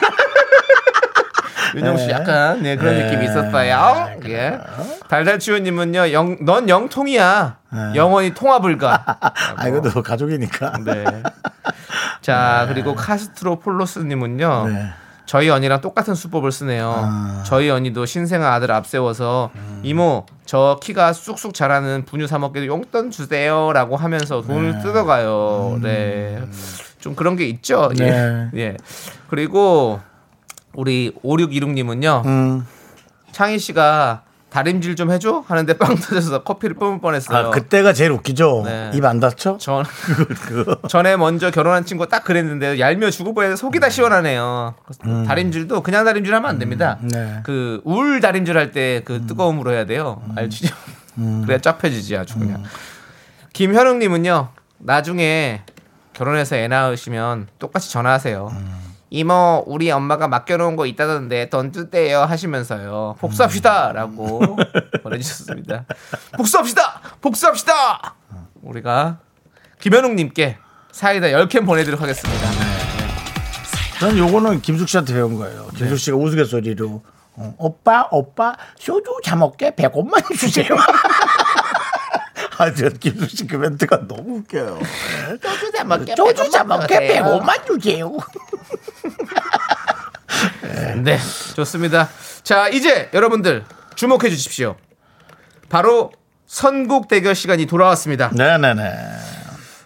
[1.75, 2.13] 윤정 씨 네.
[2.13, 3.05] 약간 네, 그런 네.
[3.05, 4.09] 느낌이 있었어요.
[4.27, 4.59] 예.
[5.07, 7.57] 달달치우님은요, 영, 넌 영통이야.
[7.95, 9.03] 영원히 통화 불가.
[9.55, 10.73] 아 이것도 가족이니까.
[10.85, 11.05] 네.
[12.21, 14.67] 자, 그리고 카스트로 폴로스님은요.
[14.67, 14.89] 네.
[15.25, 16.93] 저희 언니랑 똑같은 수법을 쓰네요.
[16.95, 17.43] 아.
[17.45, 19.79] 저희 언니도 신생 아들 앞세워서 음.
[19.83, 25.79] 이모 저 키가 쑥쑥 자라는 분유 사 먹게도 용돈 주세요라고 하면서 돈을 뜯어가요.
[25.81, 26.43] 네,
[26.99, 27.89] 좀 그런 게 있죠.
[27.91, 27.95] 음.
[27.95, 28.49] 네.
[28.53, 28.59] 예.
[28.59, 28.77] 예.
[29.29, 30.01] 그리고
[30.73, 32.25] 우리 5616님은요.
[32.25, 32.67] 음.
[33.31, 37.47] 창희 씨가 다림질 좀 해줘 하는데 빵 터져서 커피를 뿜을 뻔했어요.
[37.47, 38.61] 아 그때가 제일 웃기죠.
[38.65, 38.91] 네.
[38.93, 39.57] 입안 닫혀?
[39.57, 39.83] 전.
[40.87, 44.75] 전에 먼저 결혼한 친구 딱 그랬는데 얄미워 죽을 뻔해서 속이 다 시원하네요.
[45.27, 46.99] 다림질도 그냥 다림질 하면 안 됩니다.
[47.01, 47.39] 네.
[47.43, 50.21] 그울 다림질 할 때 그 뜨거움으로 해야 돼요.
[50.35, 50.75] 알지죠?
[51.45, 52.63] 그래야 쫙 펴지지 아주 그냥.
[53.53, 55.61] 김현웅님은요 나중에
[56.13, 58.51] 결혼해서 애 낳으시면 똑같이 전화하세요.
[59.13, 64.57] 이모 우리 엄마가 맡겨놓은 거 있다던데 돈 주대요 하시면서요 복수합시다라고
[65.03, 65.85] 보내주셨습니다.
[66.35, 68.15] 복수합시다, 복수합시다.
[68.63, 69.19] 우리가
[69.79, 70.57] 김현웅님께
[70.91, 72.49] 사이다 10캔 보내드리도록 하겠습니다.
[73.99, 75.67] 전 요거는 김숙 씨한테 배운 거예요.
[75.73, 75.77] 네.
[75.77, 77.03] 김숙 씨가 우스갯소리로
[77.35, 80.65] 어, 오빠 오빠 소주 자 먹게 100원만 주세요.
[82.63, 84.79] 아, 저 김숙 씨 그 멘트가 너무 웃겨요.
[85.41, 88.11] 소주 자 먹게 소주 자 먹게 100원만 주세요.
[91.03, 91.19] 네,
[91.55, 92.09] 좋습니다.
[92.43, 93.63] 자, 이제 여러분들
[93.95, 94.75] 주목해 주십시오.
[95.69, 96.11] 바로
[96.47, 98.31] 선곡 대결 시간이 돌아왔습니다.
[98.33, 98.91] 네네네.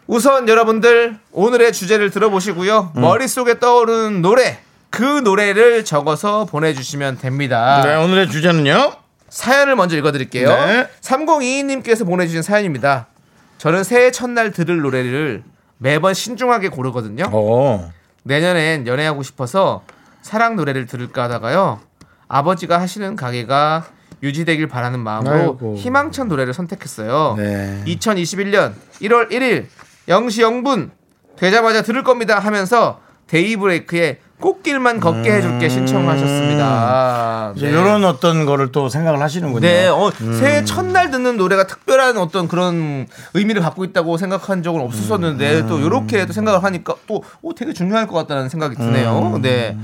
[0.07, 2.93] 우선 여러분들 오늘의 주제를 들어보시고요.
[2.95, 3.01] 음.
[3.01, 4.59] 머릿속에 떠오르는 노래,
[4.89, 7.81] 그 노래를 적어서 보내주시면 됩니다.
[7.83, 8.93] 네, 오늘의 주제는요.
[9.29, 10.49] 사연을 먼저 읽어드릴게요.
[10.49, 10.89] 네.
[11.01, 13.07] 3022님께서 보내주신 사연입니다.
[13.57, 15.43] 저는 새해 첫날 들을 노래를
[15.77, 17.29] 매번 신중하게 고르거든요.
[17.31, 17.91] 어.
[18.23, 19.83] 내년엔 연애하고 싶어서
[20.21, 21.79] 사랑 노래를 들을까 하다가요.
[22.27, 23.87] 아버지가 하시는 가게가
[24.21, 25.75] 유지되길 바라는 마음으로 아이고.
[25.77, 27.35] 희망찬 노래를 선택했어요.
[27.37, 27.83] 네.
[27.85, 29.67] 2021년 1월 1일
[30.07, 30.89] 0시 0분
[31.37, 37.53] 되자마자 들을 겁니다 하면서 데이브레이크의 꽃길만 걷게 해줄게 신청하셨습니다.
[37.55, 39.61] 이제 이런 어떤 거를 또 생각을 하시는군요.
[39.61, 45.65] 네, 어, 새해 첫날 듣는 노래가 특별한 어떤 그런 의미를 갖고 있다고 생각한 적은 없었었는데
[45.67, 49.39] 또 이렇게 또 생각을 하니까 또 어, 되게 중요할 것 같다는 생각이 드네요.
[49.41, 49.77] 네,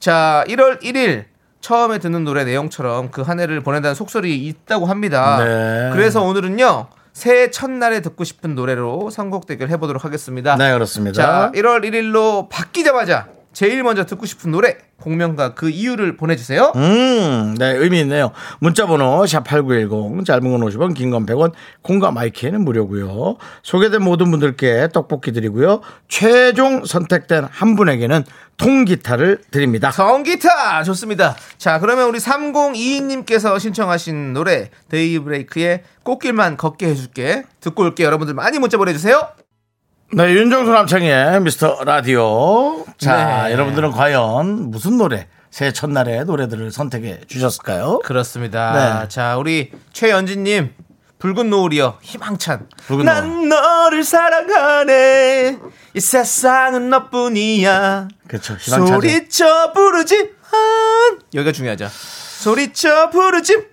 [0.00, 1.24] 자, 1월 1일
[1.60, 5.38] 처음에 듣는 노래 내용처럼 그 한 해를 보낸다는 속설이 있다고 합니다.
[5.44, 5.90] 네.
[5.92, 10.56] 그래서 오늘은요 새해 첫날에 듣고 싶은 노래로 선곡 대결 해보도록 하겠습니다.
[10.56, 11.22] 네, 그렇습니다.
[11.22, 16.72] 자, 1월 1일로 바뀌자마자 제일 먼저 듣고 싶은 노래 공명과 그 이유를 보내주세요.
[16.76, 18.30] 음, 네, 의미 있네요.
[18.60, 24.30] 문자번호 샵 8910, 짧은 건 50원, 긴 건 100원, 콩과 my K는 무료고요 소개된 모든
[24.30, 25.80] 분들께 떡볶이 드리고요.
[26.08, 28.24] 최종 선택된 한 분에게는
[28.56, 29.90] 통기타를 드립니다.
[29.90, 31.34] 통기타 좋습니다.
[31.58, 38.06] 자, 그러면 우리 3022님께서 신청하신 노래 데이브레이크의 꽃길만 걷게 해줄게 듣고 올게요.
[38.06, 39.28] 여러분들 많이 문자 보내주세요.
[40.14, 42.84] 네, 윤정수 남창희의 미스터 라디오.
[42.98, 43.52] 자, 네.
[43.52, 48.00] 여러분들은 과연 무슨 노래, 새해 첫날의 노래들을 선택해 주셨을까요?
[48.04, 49.00] 그렇습니다.
[49.00, 49.08] 네.
[49.08, 50.74] 자, 우리 최연진님
[51.18, 52.68] 붉은 노을이여 희망찬.
[52.88, 55.58] 붉은 난 너를 사랑하네.
[55.94, 58.08] 이 세상은 너뿐이야.
[58.28, 58.54] 그렇죠.
[58.54, 58.92] 희망차죠.
[58.92, 60.30] 소리쳐 부르지만
[61.32, 61.88] 여기가 중요하죠.
[61.88, 63.71] 소리쳐 부르지만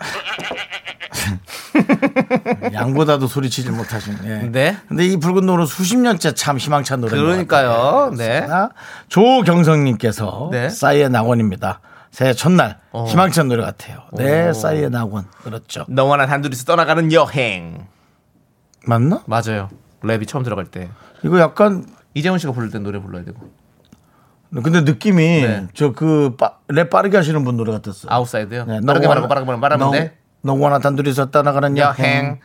[2.72, 4.18] 양보다도 소리치지 못하시는.
[4.24, 4.48] 예.
[4.48, 4.76] 네.
[4.88, 7.16] 근데 이 붉은 노을은 수십 년째 참 희망찬 노래.
[7.16, 8.12] 그러니까요.
[8.16, 8.46] 네.
[9.08, 10.68] 조경성님께서 네.
[10.68, 11.80] 싸이의 낙원입니다.
[12.10, 13.06] 새해 첫날 어.
[13.06, 14.02] 희망찬 노래 같아요.
[14.12, 15.26] 네, 싸이의 낙원.
[15.44, 15.86] 그렇죠.
[15.88, 17.86] 너와 난 단둘이서 떠나가는 여행.
[18.84, 19.22] 맞나?
[19.26, 19.68] 맞아요.
[20.02, 20.88] 랩이 처음 들어갈 때
[21.22, 23.38] 이거 약간 이재훈 씨가 부를 때 노래 불러야 되고
[24.52, 25.66] 근데 느낌이 네.
[25.74, 28.12] 저거 랩 빠르게 하시는 분 노래 같았어요.
[28.12, 28.64] 아웃사이더요.
[28.64, 30.18] 네, 빠르게 말하고 빠르게 말하고 말하면 돼.
[30.42, 31.94] 너, 너와 나 단둘이서 떠나가는 여행.
[32.00, 32.40] 여행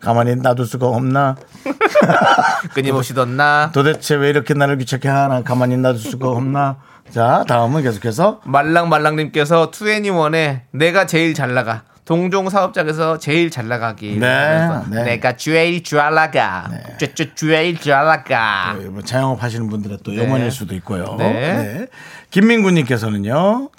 [0.00, 1.36] 가만히 놔둘 수가 없나?
[2.74, 5.42] 끊임없이 덧나 도대체 왜 이렇게 나를 귀찮게 하나?
[5.42, 6.78] 가만히 놔둘 수가 없나?
[7.10, 14.68] 자, 다음은 계속해서 말랑말랑님께서 투애니원의 내가 제일 잘 나가 동종 사업장에서 제일 잘 나가기 네,
[14.90, 15.04] 네.
[15.04, 20.18] 내가 제일 잘 나가 쭈쭈 제일 잘 나가 뭐 자영업 하시는 분들의 또 네.
[20.24, 21.14] 염원일 수도 있고요.
[21.18, 21.86] 네.
[22.30, 23.70] 김민구님께서는요.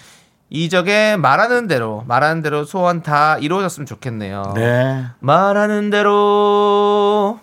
[0.50, 5.04] 이적에 말하는 대로 말하는 대로 소원 다 이루어졌으면 좋겠네요 네.
[5.20, 7.40] 말하는 대로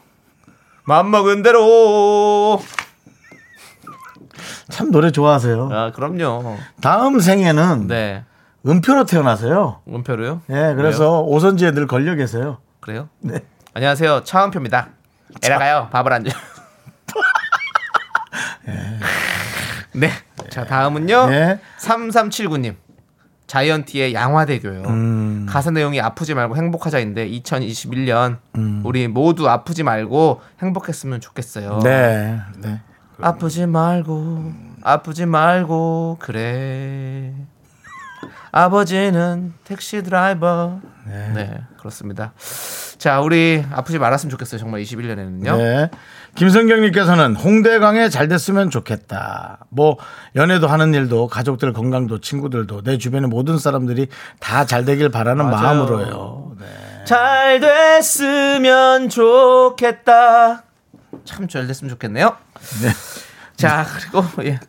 [0.85, 2.63] 맘 먹은 대로
[4.69, 5.69] 참 노래 좋아하세요.
[5.73, 8.25] 아 그럼요 다음 생에는 네
[8.67, 9.81] 은표로 태어나세요.
[9.89, 12.59] 은표로요 예, 그래서 오선지에 늘 걸려 계세요.
[12.81, 13.09] 그래요?
[13.21, 13.41] 네.
[13.75, 14.25] 안녕하세요.
[14.25, 14.89] 차은표입니다.
[15.43, 15.89] 에라가요.
[15.93, 16.31] 밥을 안 줘.
[19.95, 20.11] 네.
[20.51, 21.27] 자, 다음은요.
[21.29, 21.61] 네.
[21.79, 22.75] 3379님.
[23.47, 24.83] 자이언티의 양화대교요.
[24.83, 25.47] 음.
[25.49, 28.83] 가사 내용이 아프지 말고 행복하자인데 2021년 음.
[28.85, 31.81] 우리 모두 아프지 말고 행복했으면 좋겠어요.
[31.83, 32.39] 네.
[32.59, 32.81] 네.
[33.21, 37.35] 아프지 말고 아프지 말고 그래.
[38.53, 40.81] 아버지는 택시 드라이버.
[41.07, 41.61] 네.
[41.79, 42.33] 그렇습니다.
[42.99, 44.59] 자, 우리 아프지 말았으면 좋겠어요.
[44.59, 45.57] 정말 21년에는요.
[45.57, 45.91] 네.
[46.35, 49.59] 김성경님께서는 홍대강에 잘 됐으면 좋겠다.
[49.71, 49.97] 뭐
[50.37, 55.63] 연애도 하는 일도 가족들 건강도 친구들도 내 주변의 모든 사람들이 다 잘 되길 바라는 맞아요.
[55.63, 56.53] 마음으로요.
[56.61, 56.67] 네.
[57.05, 60.63] 잘 됐으면 좋겠다.
[61.25, 62.37] 참 잘 됐으면 좋겠네요.
[63.57, 64.61] 자, 그리고 예.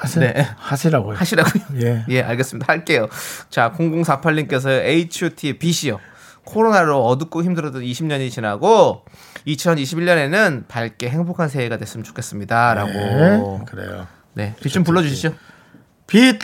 [0.00, 0.46] 하세, 네.
[0.56, 1.16] 하시라고요.
[1.16, 1.62] 하시라고요.
[1.82, 2.04] 예.
[2.10, 2.72] 예, 알겠습니다.
[2.72, 3.08] 할게요.
[3.50, 5.98] 자, 0048님께서 H.O.T의 빛이요.
[6.44, 9.04] 코로나로 어둡고 힘들었던 20년이 지나고
[9.46, 12.90] 2021년에는 밝게 행복한 새해가 됐으면 좋겠습니다라고.
[12.90, 14.06] 네, 그래요.
[14.34, 15.34] 네, 빛 좀 불러 주시죠.
[16.06, 16.38] 빛.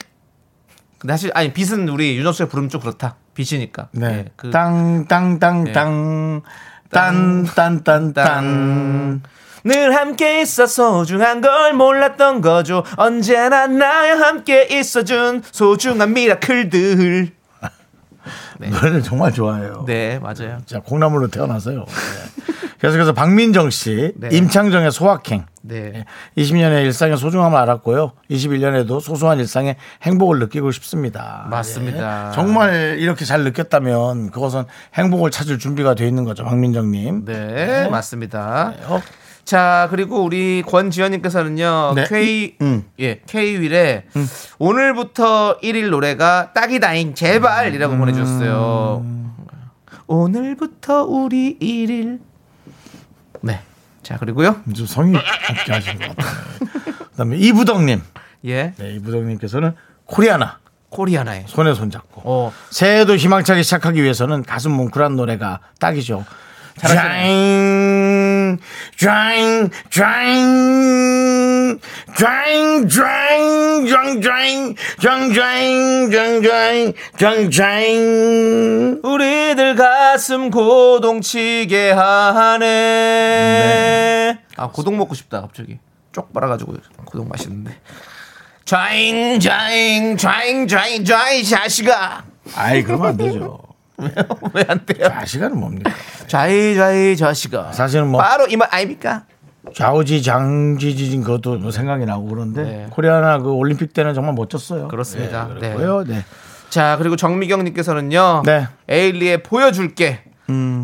[0.98, 3.16] 근데 사실 아니 빛은 우리 윤정 씨가 부르면 좀 그렇다.
[3.34, 3.88] 빛이니까.
[3.92, 4.06] 네.
[4.06, 6.42] 예, 그 땅, 땅, 땅, 땅.
[6.90, 9.22] 딴, 딴, 딴, 딴.
[9.64, 12.84] 늘 함께 있어 소중한 걸 몰랐던 거죠.
[12.96, 17.30] 언제나 나와 함께 있어준 소중한 미라클들.
[18.60, 19.84] 노래를 정말 좋아해요.
[19.86, 20.58] 네, 맞아요.
[20.66, 21.84] 자, 콩나물로 태어나서요.
[21.86, 22.54] 네.
[22.80, 24.28] 계속해서 박민정 씨, 네.
[24.32, 25.44] 임창정의 소확행.
[25.62, 26.04] 네.
[26.38, 28.12] 20년의 일상의 소중함을 알았고요.
[28.30, 31.46] 21년에도 소소한 일상의 행복을 느끼고 싶습니다.
[31.50, 32.28] 맞습니다.
[32.30, 32.34] 예.
[32.34, 36.44] 정말 이렇게 잘 느꼈다면 그것은 행복을 찾을 준비가 돼 있는 거죠.
[36.44, 37.26] 박민정님.
[37.26, 38.72] 네, 맞습니다.
[39.50, 42.04] 자, 그리고 우리 권지현님께서는요, 네.
[42.08, 42.84] K, 음.
[43.00, 44.04] 예, K-윌에
[44.60, 49.04] 오늘부터 1일 노래가 딱이다잉, 제발이라고 보내주셨어요.
[50.06, 52.20] 오늘부터 우리 1일.
[53.40, 53.60] 네.
[54.04, 56.36] 자, 그리고요, 좀 성의 없게 하신 것 같아요.
[57.10, 58.02] 그다음에 이부덕님.
[58.44, 60.60] 예, 네, 이부덕님께서는 코리아나
[60.90, 61.46] 코리아나의.
[61.48, 66.24] 손에 손잡고 어, 새해도 희망차게 시작하기 위해서는 가슴 뭉클한 노래가 딱이죠.
[66.78, 68.58] 쫙잉,
[68.96, 71.78] 쫙잉, 쫙잉,
[72.16, 73.86] 쫙잉, 쫙잉,
[74.20, 79.00] 쫙잉, 쫙잉, 쫙잉, 쫙잉, 쫙잉.
[79.02, 82.70] 우리들 가슴 고동치게 하네.
[84.56, 85.78] 아, 고동 먹고 싶다, 갑자기.
[86.12, 87.78] 쪽 빨아가지고 고동 맛있는데.
[88.64, 92.24] 좌잉, 좌잉, 좌잉, 좌잉, 좌잉, 자식아.
[92.54, 93.69] 아이, 그러면 안 되죠.
[94.54, 95.08] 왜 안 돼요?
[95.08, 95.90] 좌시간은 뭡니까?
[96.26, 97.72] 좌이, 좌이, 자식아.
[97.72, 99.24] 사실은 뭐 바로 이 말 아닙니까?
[99.74, 102.86] 좌우지 장지지진 그것도 뭐 생각이 나고 그런데 네.
[102.90, 104.88] 코리아나 그 올림픽 때는 정말 멋졌어요.
[104.88, 105.48] 그렇습니다.
[105.60, 106.04] 네, 그렇고요.
[106.04, 106.24] 네.
[106.70, 108.42] 자, 그리고 정미경님께서는요.
[108.46, 108.68] 네.
[108.88, 110.24] 에일리의 보여줄게.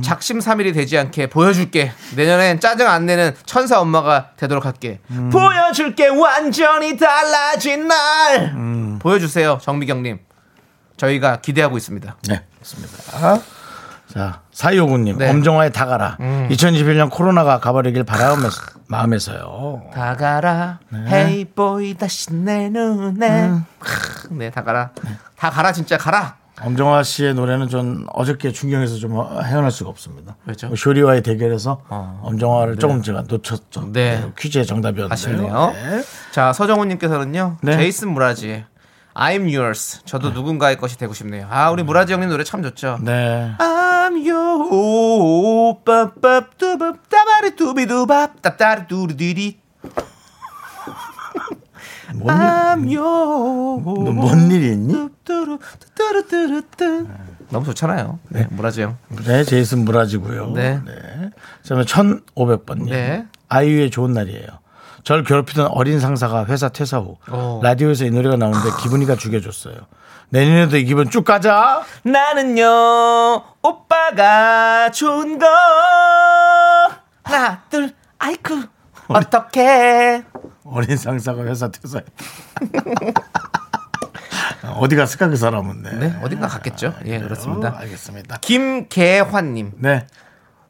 [0.04, 1.90] 작심삼일이 되지 않게 보여줄게.
[2.14, 5.00] 내년엔 짜증 안 내는 천사 엄마가 되도록 할게.
[5.32, 8.98] 보여줄게 완전히 달라진 날.
[9.00, 10.18] 보여주세요, 정미경님.
[10.96, 12.16] 저희가 기대하고 있습니다.
[12.28, 13.40] 네, 그렇습니다.
[14.08, 15.28] 자, 사이오구님, 네.
[15.30, 16.16] 엄정화의 다가라.
[16.18, 19.90] 2021년 코로나가 가버리길 바라면서 마음에서요.
[19.92, 20.78] 다가라,
[21.08, 23.50] 헤이 보이 다시 내 눈에.
[23.78, 24.90] 크, 네, 다가라.
[25.36, 26.36] 다 가라 진짜 가라.
[26.62, 29.12] 엄정화 씨의 노래는 전 어저께 중경에서 좀
[29.44, 30.36] 헤어날 수가 없습니다.
[30.46, 30.74] 왜죠?
[30.74, 31.82] 쇼리와의 대결에서
[32.22, 33.92] 엄정화를 조금 제가 놓쳤죠.
[33.92, 34.32] 네.
[34.38, 35.12] 퀴즈의 정답이었는데요.
[35.12, 35.72] 아쉽네요.
[35.74, 36.02] 네.
[36.32, 37.58] 자, 서정훈님께서는요.
[37.60, 37.76] 네.
[37.76, 38.64] 제이슨 무라지.
[39.16, 40.02] I'm yours.
[40.04, 41.46] 저도 누군가의 것이 되고 싶네요.
[41.50, 42.98] 아, 우리 무라지 형님 노래 참 좋죠.
[43.00, 43.54] 네.
[43.58, 45.82] I'm yours.
[45.84, 48.84] 빠빠 뚜밥 따바리 뚜비두밥 따따리.
[52.14, 53.84] 뭔, 일, I'm yours.
[53.84, 54.92] 너뭔 일이 있니?
[54.92, 57.06] 뚜뚜루 뚜뚜루뚜루 뚜.
[57.48, 58.18] 너무 좋잖아요.
[58.28, 58.98] 네, 무라지 형.
[59.24, 60.50] 네, 제이슨 무라지고요.
[60.50, 60.80] 네.
[61.62, 62.90] 그다음에 1,500번님.
[62.90, 63.26] 네.
[63.48, 64.46] 아이유의 좋은 날이에요.
[65.06, 67.60] 절 괴롭히던 어린 상사가 회사 퇴사 후 어.
[67.62, 69.76] 라디오에서 이 노래가 나오는데 기분이가 죽여줬어요.
[70.30, 71.84] 내년에도 이 기분 쭉 가자.
[72.02, 72.64] 나는요
[73.62, 75.46] 오빠가 좋은 거
[77.22, 78.64] 하나 둘 아이쿠
[79.06, 80.24] 어떡해
[80.64, 82.02] 어린 상사가 회사 퇴사해.
[84.80, 85.92] 어디 갔을까 그 사람은 네.
[85.98, 88.38] 네 어딘가 갔겠죠 예 그렇습니다 어, 알겠습니다.
[88.40, 90.04] 김계환님 네.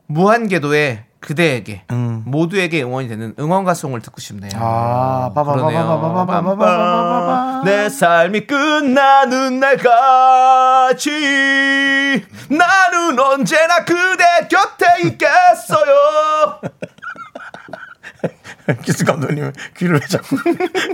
[0.08, 2.22] 무한궤도의 그대에게 음.
[2.26, 5.80] 모두에게 응원이 되는 응원가송을 듣고 싶네요 아, 그러네요.
[5.86, 7.62] 빠바바바바바바바바바바바.
[7.64, 11.10] 내 삶이 끝나는 날까지
[12.48, 16.60] 나는 언제나 그대 곁에 있겠어요
[18.82, 20.36] 기수 감독님 귀를 왜 자꾸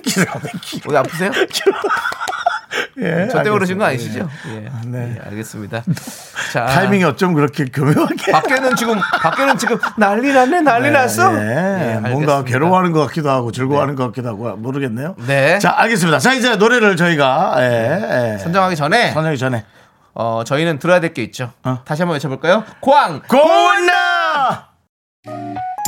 [0.03, 0.81] 기수 감독님 귀.
[0.87, 1.31] 어디 아프세요?
[2.99, 3.85] 예, 저 때문에 그러신 거.
[3.85, 4.29] 아니시죠?
[4.55, 4.69] 예.
[4.87, 5.17] 네.
[5.17, 5.83] 예, 알겠습니다.
[6.53, 8.33] 자, 타이밍이 어쩜 그렇게 교묘하게.
[8.33, 11.33] 밖에는 지금 밖에는 지금 난리 났네, 난리 났어.
[11.33, 12.45] 네, 예, 뭔가.
[12.45, 15.15] 괴로워하는 것 같기도 하고 즐거워하는 것 같기도 하고 모르겠네요.
[15.27, 15.59] 네.
[15.59, 16.19] 자, 알겠습니다.
[16.19, 18.39] 자, 이제 노래를 저희가 예, 예.
[18.39, 19.65] 선정하기 전에 선정하기 전에
[20.15, 21.53] 어, 저희는 들어야 될 게 있죠.
[21.65, 21.81] 어.
[21.85, 22.65] 다시 한번 외쳐볼까요?
[22.81, 24.72] 광 고나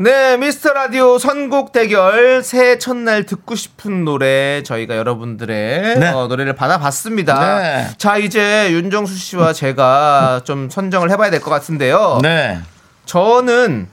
[0.00, 6.08] 네, 미스터 라디오 선곡 대결 새해 첫날 듣고 싶은 노래 저희가 여러분들의 네.
[6.10, 7.58] 어, 노래를 받아봤습니다.
[7.60, 7.88] 네.
[7.98, 12.20] 자, 이제 윤정수 씨와 제가 좀 선정을 해봐야 될 것 같은데요.
[12.22, 12.58] 네
[13.06, 13.88] 저는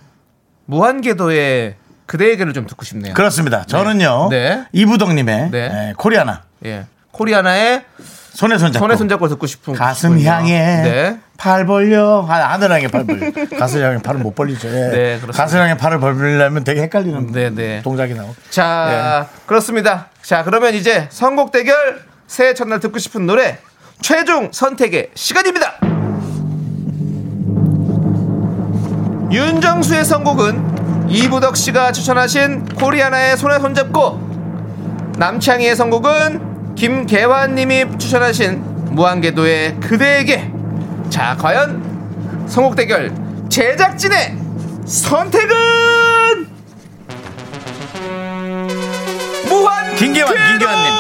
[0.65, 3.13] 무한궤도의 그대에게를 좀 듣고 싶네요.
[3.15, 3.63] 그렇습니다.
[3.65, 4.27] 저는요.
[4.29, 4.63] 네.
[4.73, 5.65] 이부덕님의 네.
[5.65, 6.85] 에, 코리아나 예.
[7.11, 7.83] 코리아나의
[8.35, 10.21] 손에 손잡고 손에 손잡고 듣고 싶은 가슴.
[10.21, 11.19] 향해 네.
[11.37, 14.67] 팔 벌려 아, 향해 팔 벌려 가슴 향해 팔을 못 벌리죠.
[14.67, 14.71] 예.
[14.71, 15.31] 네, 그렇습니다.
[15.31, 17.81] 가슴 향해 팔을 벌리려면 되게 헷갈리는 네, 네.
[17.81, 18.35] 동작이 나오고.
[18.49, 20.09] 자, 그렇습니다.
[20.21, 23.59] 자, 그러면 이제 선곡 대결 새해 첫날 듣고 싶은 노래
[24.01, 25.79] 최종 선택의 시간입니다.
[29.31, 34.19] 윤정수의 선곡은 이부덕 씨가 추천하신 코리아나의 손에 손잡고
[35.17, 40.51] 남창희의 선곡은 김계환 님이 추천하신 무한궤도의 그대에게
[41.09, 43.13] 자, 과연 선곡 대결
[43.49, 44.37] 제작진의
[44.85, 46.47] 선택은
[49.47, 50.33] 무한 김계환!
[50.33, 50.93] 김계환님.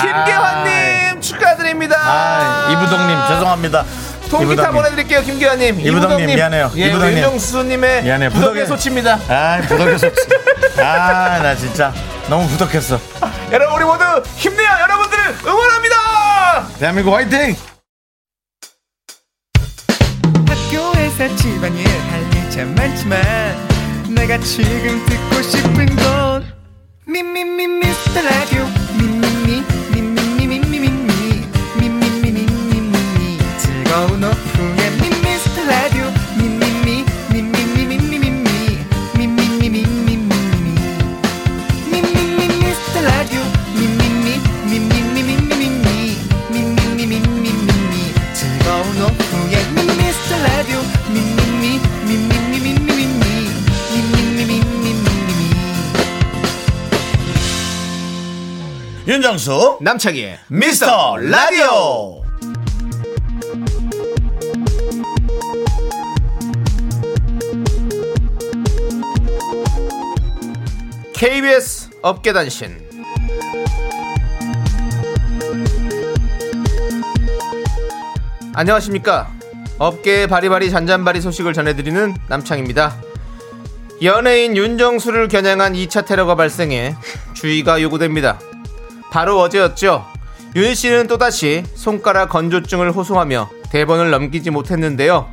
[0.00, 1.96] 김계환님 축하드립니다.
[1.98, 3.84] 아, 이부덕님 죄송합니다.
[4.28, 4.70] 통기타.
[4.70, 5.80] 보내드릴게요, 김계환님.
[5.80, 6.72] 이부덕님, 미안해요.
[6.76, 7.16] 예, 이부덕님.
[7.18, 8.30] 윤정수님의 미안해요.
[8.30, 9.18] 부덕의 부덕의- 소치입니다.
[9.28, 10.06] 아, 부덕했어.
[10.78, 11.92] 아, 나 진짜
[12.28, 13.00] 너무 부덕했어.
[13.52, 14.04] 여러분 우리 모두
[14.36, 14.68] 힘내요.
[14.82, 16.68] 여러분들을 응원합니다.
[16.78, 17.56] 대한민국 화이팅!
[20.46, 23.20] 학교에서 집안일 할 일 참 많지만
[24.14, 26.44] 내가 지금 듣고 싶은 건
[27.06, 28.64] 미미미 미스터 라디오
[59.08, 62.20] 윤정수 남창희의 미스터 라디오.
[71.14, 72.86] KBS 업계단신.
[78.52, 79.32] 안녕하십니까?
[79.78, 83.00] 업계의 바리바리 잔잔바리 소식을 전해드리는 남창입니다.
[84.02, 86.94] 연예인 윤정수를 겨냥한 2차 테러가 발생해
[87.32, 88.38] 주의가 요구됩니다
[89.10, 90.06] 바로 어제였죠
[90.56, 95.28] 윤 씨는 또다시 손가락 건조증을 호소하며 대본을 넘기지 못했는데요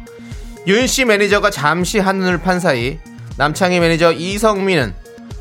[0.68, 3.00] 윤 씨 매니저가 잠시 한눈을 판 사이
[3.38, 4.94] 남창희 매니저 이성민은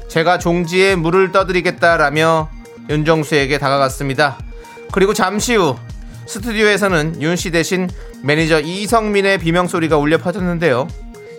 [0.08, 2.50] 제가 종지에 물을 떠드리겠다라며
[2.90, 4.38] 윤정수에게 다가갔습니다.
[4.92, 5.76] 그리고 잠시 후
[6.26, 7.88] 스튜디오에서는 윤 씨 대신
[8.22, 10.88] 매니저 이성민의 비명 소리가 울려 퍼졌는데요.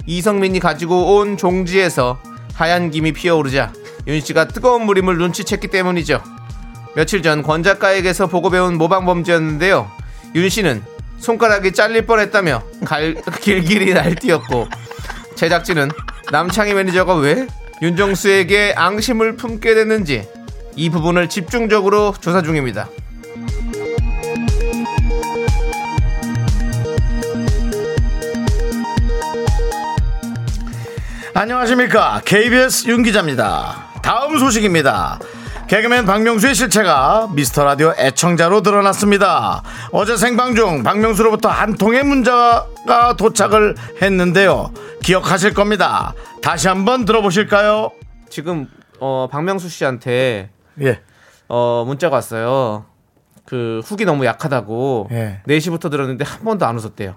[0.07, 2.19] 이성민이 가지고 온 종지에서
[2.55, 3.71] 하얀 김이 피어오르자
[4.07, 6.21] 윤 씨가 뜨거운 물임을 눈치챘기 때문이죠.
[6.95, 9.89] 며칠 전 권 작가에게서 보고 배운 모방 범죄였는데요.
[10.35, 10.83] 윤 씨는
[11.19, 14.67] 손가락이 잘릴 뻔했다며 갈, 길길이 날뛰었고
[15.35, 15.89] 제작진은
[16.31, 17.47] 남창희 매니저가 왜
[17.81, 20.27] 윤정수에게 앙심을 품게 됐는지
[20.75, 22.89] 이 부분을 집중적으로 조사 중입니다.
[31.33, 32.21] 안녕하십니까.
[32.23, 33.87] KBS 윤 기자입니다.
[34.01, 35.19] 다음 소식입니다.
[35.67, 39.63] 개그맨 박명수의 실체가 미스터 라디오 애청자로 드러났습니다.
[39.91, 44.71] 어제 생방 중 박명수로부터 한 통의 문자가 도착을 했는데요.
[45.01, 46.13] 기억하실 겁니다.
[46.43, 47.91] 다시 한번 들어보실까요?
[48.29, 48.67] 지금
[48.99, 50.51] 어, 박명수 씨한테
[50.81, 51.01] 예.
[51.47, 52.85] 어, 문자가 왔어요.
[53.45, 55.41] 그 훅이 너무 약하다고 예.
[55.47, 57.15] 4시부터 들었는데 한 번도 안 웃었대요.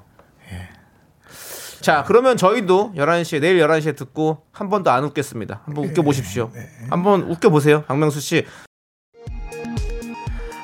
[1.80, 5.62] 자, 그러면 저희도 11시에 내일 11시에 듣고 한 번도 안 웃겠습니다.
[5.64, 6.50] 한번 웃겨 보십시오.
[6.90, 7.82] 한번 웃겨 보세요.
[7.84, 8.44] 박명수 씨.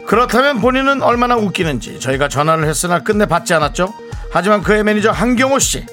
[0.06, 3.92] 그렇다면 본인은 얼마나 웃기는지 저희가 전화를 했으나 끝내 받지 않았죠.
[4.30, 5.86] 하지만 그의 매니저 한경호 씨.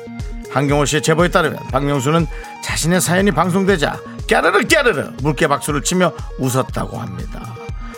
[0.52, 2.28] 한경호 씨의 제보에 따르면 박명수는
[2.64, 7.54] 자신의 사연이 방송되자 깨르르 깨르르 물개 박수를 치며 웃었다고 합니다.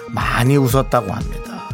[0.10, 1.68] 많이 웃었다고 합니다.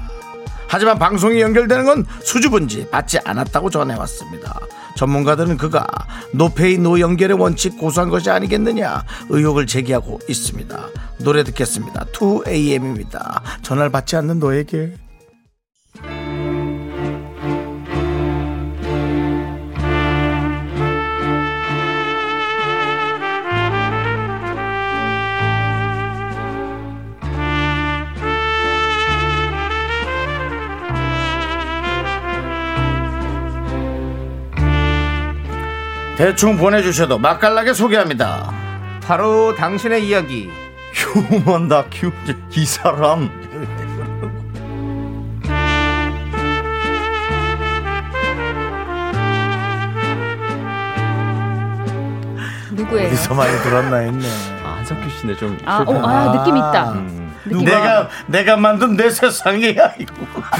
[0.68, 4.60] 하지만 방송이 연결되는 건 수줍은지 받지 않았다고 전해왔습니다.
[5.00, 5.88] 전문가들은 그가
[6.34, 10.88] 노페이 노연결의 원칙 고수한 것이 아니겠느냐 의혹을 제기하고 있습니다.
[11.20, 12.04] 노래 듣겠습니다.
[12.12, 13.42] 2AM입니다.
[13.62, 14.96] 전화를 받지 않는 너에게
[36.20, 38.52] 대충 보내주셔도 맛깔나게 소개합니다.
[39.02, 40.52] 바로 당신의 이야기.
[40.94, 42.12] 휴먼 다큐
[42.52, 43.30] 이 사람
[52.74, 53.08] 누구예요?
[53.08, 54.28] 어디서 많이 들었나 했네.
[54.66, 55.58] 아, 한석규 씨네 좀.
[55.64, 56.92] 아, 어, 아 느낌 있다.
[56.96, 57.34] 음.
[57.46, 59.94] 느낌 내가 내가 만든 내 세상이야.
[60.00, 60.14] 이거.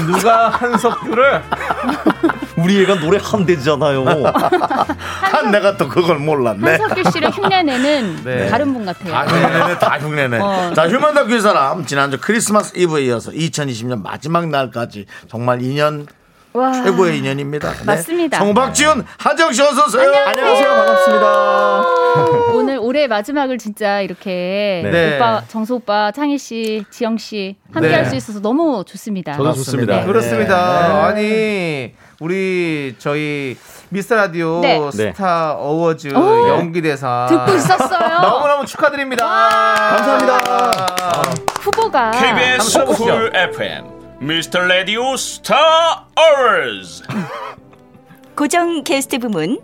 [0.06, 1.42] 누가 한석규를
[2.62, 4.04] 우리 애가 노래 한 대잖아요.
[4.04, 6.76] 한 내가 또 그걸 몰랐네.
[6.76, 8.48] 한석규 씨를 흉내내는 네.
[8.48, 9.12] 다른 분 같아요.
[9.12, 10.38] 다 흉내내, 다 흉내내.
[10.38, 10.72] 어.
[10.74, 16.06] 자, 휴먼 다큐 이 사람 지난주 크리스마스 이브에 이어서 2020년 마지막 날까지 정말 2년
[16.52, 16.72] 와.
[16.72, 17.70] 최고의 인연입니다.
[17.72, 17.84] 네.
[17.84, 18.38] 맞습니다.
[18.38, 20.12] 성박지훈, 하정 씨 어서 오세요.
[20.26, 20.68] 안녕하세요.
[20.68, 21.82] 반갑습니다.
[22.54, 25.14] 오늘 올해 마지막을 진짜 이렇게 네.
[25.16, 27.94] 오빠 정수 오빠 창희 씨, 지영 씨 함께 네.
[27.94, 29.34] 할수 있어서 너무 좋습니다.
[29.34, 30.00] 저도 좋습니다.
[30.00, 30.06] 네.
[30.06, 31.04] 그렇습니다.
[31.06, 33.56] 아니 우리 저희
[33.88, 34.90] 미스터 라디오 네.
[34.92, 36.48] Star Awards 오.
[36.50, 38.20] 연기 대상 듣고 있었어요.
[38.20, 39.24] 너무너무 축하드립니다.
[39.26, 41.22] 감사합니다.
[41.62, 42.84] 후보가 KBS.
[42.84, 43.86] 쿨 FM
[44.20, 47.04] 미스터 라디오 Star Awards
[48.36, 49.58] 고정 게스트 부문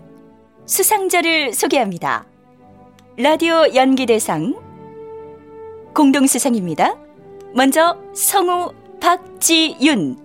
[0.65, 2.25] 수상자를 소개합니다.
[3.19, 4.55] 라디오 연기대상
[5.93, 6.95] 공동 수상입니다.
[7.53, 10.17] 먼저 성우 박지윤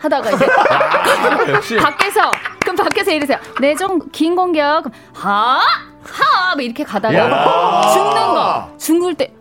[0.00, 0.46] 하다가 이제
[1.52, 1.76] 역시.
[1.76, 2.30] 밖에서
[2.60, 3.38] 그럼 밖에서 이러세요.
[3.60, 4.84] 네좀긴 공격
[5.14, 9.32] 하하 뭐 이렇게 가다가 죽는 거 죽을 때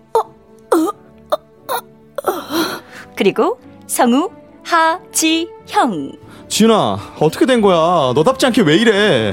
[3.16, 4.30] 그리고 성우
[4.66, 6.12] 하지형
[6.48, 8.12] 지윤아, 어떻게 된 거야?
[8.16, 9.32] 너답지 않게 왜 이래?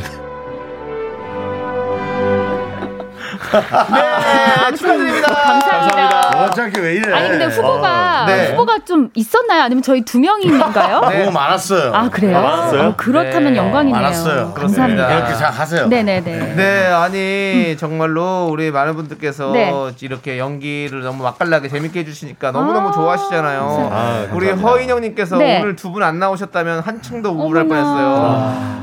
[3.59, 5.33] 네, 축하드립니다.
[5.33, 6.16] 감사합니다.
[6.45, 7.13] 어차피 왜 이래?
[7.13, 8.51] 아니 근데 후보가 어, 네.
[8.51, 9.63] 후보가 좀 있었나요?
[9.63, 11.01] 아니면 저희 두 명인가요?
[11.09, 11.19] 네.
[11.21, 11.93] 너무 많았어요.
[11.95, 12.41] 아 그래요?
[12.41, 12.89] 많았어요?
[12.89, 13.59] 어, 그렇다면 네.
[13.59, 13.95] 영광이네요.
[14.03, 14.55] 많았어요.
[14.55, 15.11] 감사합니다.
[15.13, 15.87] 이렇게 생각하세요.
[15.89, 16.55] 네네네.
[16.55, 19.73] 네, 아니 정말로 우리 많은 분들께서 네.
[20.01, 23.91] 이렇게 연기를 너무 맛깔나게 재밌게 해주시니까 너무 너무 아, 좋아하시잖아요.
[23.93, 24.51] 아, 우리.
[24.51, 25.61] 허인영님께서 네.
[25.61, 27.83] 오늘 두 분 안 나오셨다면 한층 더 우울할 어머나.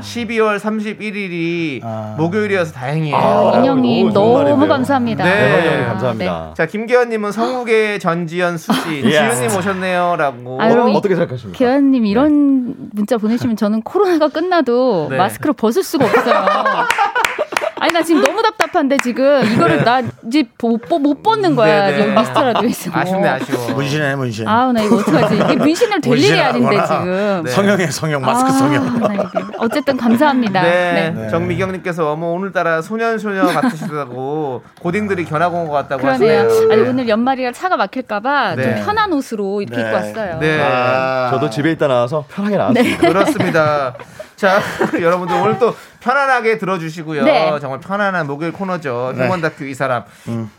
[0.02, 2.14] 12월 31일이 아.
[2.18, 3.16] 목요일이어서 다행이에요.
[3.16, 4.66] 아, 인형님 너무 너무.
[4.66, 5.22] 감사합니다.
[5.24, 5.30] 네.
[5.78, 6.50] 네, 감사합니다.
[6.56, 10.60] 자, 김계현님은 성욱의 전지현 수씨, 지윤님 오셨네요라고.
[10.60, 11.58] 아, 여러분, 어떻게 생각하십니까?
[11.58, 15.16] 계현님 이런 문자 보내시면 저는 코로나가 끝나도 네.
[15.16, 16.34] 마스크를 벗을 수가 없어요.
[17.84, 21.96] 아니 나 지금 너무 답답한데 지금 이거를 나 이제 못, 벗- 못 벗는 거야 네,
[21.98, 22.00] 네.
[22.08, 22.90] 여기 미스터 라디오에서.
[22.94, 23.68] 아쉽네, 아쉬워.
[23.74, 24.48] 문신해 문신.
[24.48, 25.34] 아우 나 이거 어떡하지?
[25.36, 26.80] 이게 문신을 될 일이 아닌데.
[26.86, 27.42] 지금.
[27.44, 27.50] 네.
[27.50, 29.00] 성형의 성형 마스크 아, 성형.
[29.58, 30.62] 어쨌든 감사합니다.
[30.62, 31.28] 네, 네.
[31.28, 36.44] 정미경님께서 어머 오늘따라 소년 소녀 같으시다고 고딩들이 견학 온 것 같다고 그러네요.
[36.46, 36.72] 하시네요.
[36.72, 38.62] 아니 오늘 연말이라 차가 막힐까봐 네.
[38.62, 39.82] 좀 편한 옷으로 이렇게 네.
[39.82, 40.38] 입고 왔어요.
[40.40, 40.60] 네.
[40.62, 41.28] 아.
[41.32, 43.08] 저도 집에 있다 나와서 편하게 나왔습니다.
[43.08, 43.94] 그렇습니다.
[44.36, 44.60] 자,
[45.00, 45.74] 여러분들 오늘 또
[46.04, 47.24] 편안하게 들어주시고요.
[47.24, 47.58] 네.
[47.60, 49.14] 정말 편안한 목요일 코너죠.
[49.16, 50.04] 휴먼 다큐 이 사람.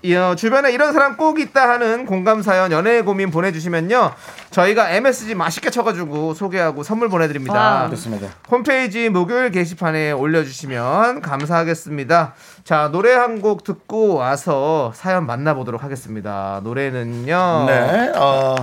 [0.02, 4.12] 이, 어, 주변에 이런 사람 꼭 있다 하는 공감 사연, 연애 고민 보내주시면요.
[4.50, 7.54] 저희가 MSG 맛있게 쳐가지고 소개하고 선물 보내드립니다.
[7.82, 7.90] 와우.
[7.92, 8.28] 좋습니다.
[8.50, 12.34] 홈페이지 목요일 게시판에 올려주시면 감사하겠습니다.
[12.64, 16.62] 자, 노래 한 곡 듣고 와서 사연 만나보도록 하겠습니다.
[16.64, 17.66] 노래는요.
[17.68, 18.56] 네, 어,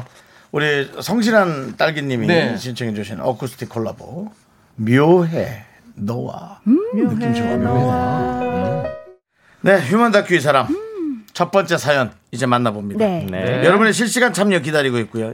[0.50, 2.56] 우리 성실한 딸기님이 네.
[2.56, 4.32] 신청해 주신 어쿠스틱 콜라보
[4.76, 5.64] 묘해
[5.94, 6.60] 너와
[6.94, 8.82] 느낌 좋아 묘해
[9.62, 10.66] 네 human 다큐 이 사람
[11.32, 13.02] 첫 번째 사연 이제 만나봅니다.
[13.04, 13.26] 네.
[13.30, 13.62] 네.
[13.64, 15.32] 여러분의 실시간 참여 기다리고 있고요.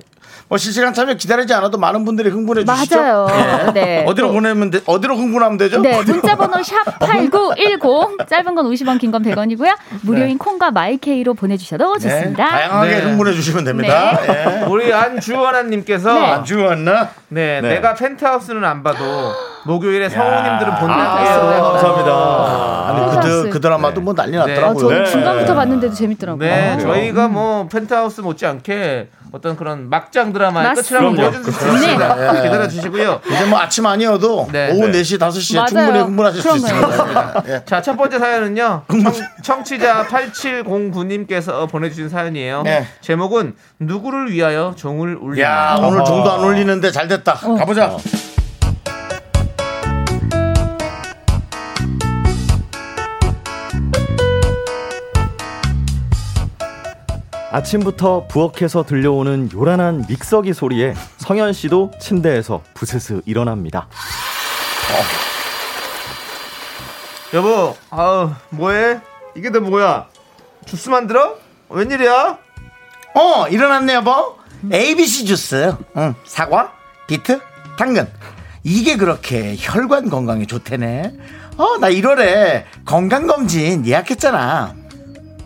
[0.48, 2.96] 뭐 실시간 참여 기다리지 않아도 많은 분들이 흥분해 주시죠.
[2.96, 3.26] 맞아요.
[3.74, 4.04] 네.
[4.06, 4.80] 어디로 보내면 돼?
[4.86, 5.80] 어디로 흥분하면 되죠?
[5.80, 9.76] 네, 문자 번호 샵 8910 짧은 건 50원, 긴 건 100원이고요.
[10.02, 12.48] 무료인 콩과 my K로 보내 주셔도 네, 좋습니다.
[12.48, 13.02] 다양하게 네.
[13.02, 14.18] 흥분해 주시면 됩니다.
[14.28, 14.64] 예.
[14.66, 16.26] 우리 안주원아 님께서 네.
[16.26, 17.10] 안 주웠나?
[17.28, 17.68] 네, 네.
[17.74, 19.04] 내가 펜트하우스는 안 봐도
[19.68, 21.62] 목요일에 성우님들은 아, 본다고 요.
[21.62, 22.88] 감사합니다.
[22.88, 24.88] 아니 그, 그 드라마도 뭐 난리 아, 났더라고요.
[24.88, 25.04] 저 네.
[25.04, 26.48] 중간부터 봤는데도 재밌더라고요.
[26.48, 32.14] 네, 아, 저희가 뭐 펜트하우스 못지않게 어떤 그런 막장 드라마의 수 있습니다.
[32.14, 32.42] 네.
[32.42, 33.20] 기다려 주시고요.
[33.26, 34.72] 이제 뭐 아침 아니어도 네.
[34.72, 35.02] 오후 네.
[35.02, 35.68] 4시, 5시에 맞아요.
[35.68, 36.56] 충분히 흥분하실 수.
[36.56, 37.42] 있습니다.
[37.48, 37.62] 예.
[37.66, 38.84] 자, 첫 번째 사연은요.
[39.42, 42.62] 청, 취자 8709님께서 보내주신 사연이에요.
[42.62, 42.86] 네.
[43.02, 45.46] 제목은 누구를 위하여 종을 울리나.
[45.46, 47.34] 야, 오늘 종도 안 울리는데 잘 됐다.
[47.34, 47.98] 가보자.
[57.50, 63.88] 아침부터 부엌에서 들려오는 요란한 믹서기 소리에 성현 씨도 침대에서 부스스 일어납니다.
[67.34, 69.00] 여보, 아우, 뭐해?
[69.36, 70.06] 이게 너 뭐야?
[70.66, 71.36] 주스 만들어?
[71.68, 72.38] 웬일이야?
[73.14, 74.36] 어, 일어났네, 여보.
[74.72, 75.74] ABC 주스.
[75.96, 76.72] 응, 사과,
[77.06, 77.40] 비트,
[77.78, 78.08] 당근.
[78.64, 81.14] 이게 그렇게 혈관 건강에 좋대네.
[81.56, 84.74] 어, 나 1월에 건강검진 예약했잖아.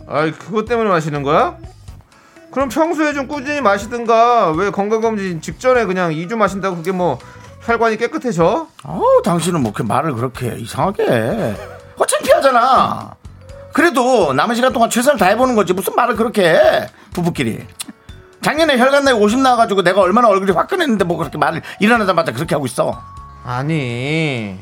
[0.07, 1.57] 아이, 그것 때문에 마시는 거야?
[2.53, 7.17] 그럼 평소에 좀 꾸준히 마시든가 왜 건강검진 직전에 그냥 2주 마신다고 그게 뭐
[7.61, 8.67] 혈관이 깨끗해져?
[8.83, 11.55] 어우, 당신은 뭐 이렇게 말을 그렇게 이상하게 해.
[11.97, 13.15] 어, 창피하잖아.
[13.73, 17.65] 그래도 남은 시간 동안 최선을 다해보는 거지 무슨 말을 그렇게 해 부부끼리
[18.43, 22.67] 작년에 혈관 나이 50 나와가지고 내가 얼마나 얼굴이 화끈했는데 뭐 그렇게 말을 일어나자마자 그렇게 하고
[22.67, 23.01] 있어
[23.43, 24.59] 아니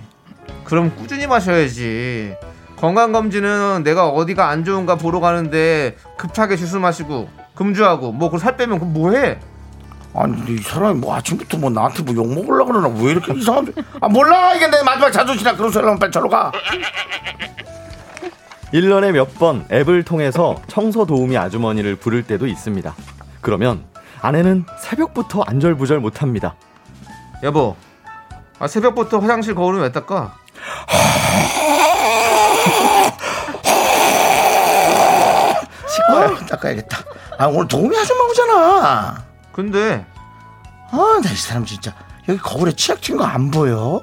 [0.63, 2.35] 그럼 꾸준히 마셔야지
[2.77, 9.39] 건강검진은 내가 어디가 안 좋은가 보러 가는데 급하게 주스 마시고 금주하고 뭐그살 빼면 그럼 뭐해?
[10.13, 12.87] 아니 근데 이 사람이 뭐 아침부터 뭐 나한테 뭐 욕 먹으려고 그러나?
[12.89, 13.71] 왜 이렇게 이상한데
[14.01, 14.53] 아 몰라!
[14.55, 16.51] 이게 내 마지막 자존심이야 그런 소리 하면 빨리 저로 가.
[18.73, 22.93] 1년에 몇 번 앱을 통해서 청소 도우미 아주머니를 부를 때도 있습니다.
[23.41, 23.83] 그러면
[24.21, 26.55] 아내는 새벽부터 안절부절 못합니다.
[27.43, 27.75] 여보
[28.59, 30.35] 아, 새벽부터 화장실 거울은 왜 닦아?
[36.09, 36.97] 아, 닦아야겠다
[37.41, 40.05] 아 오늘 도우미 아줌마 오잖아 근데
[40.91, 41.91] 아나 이 사람 진짜
[42.29, 43.99] 여기 거울에 치약 튄 거 안 보여?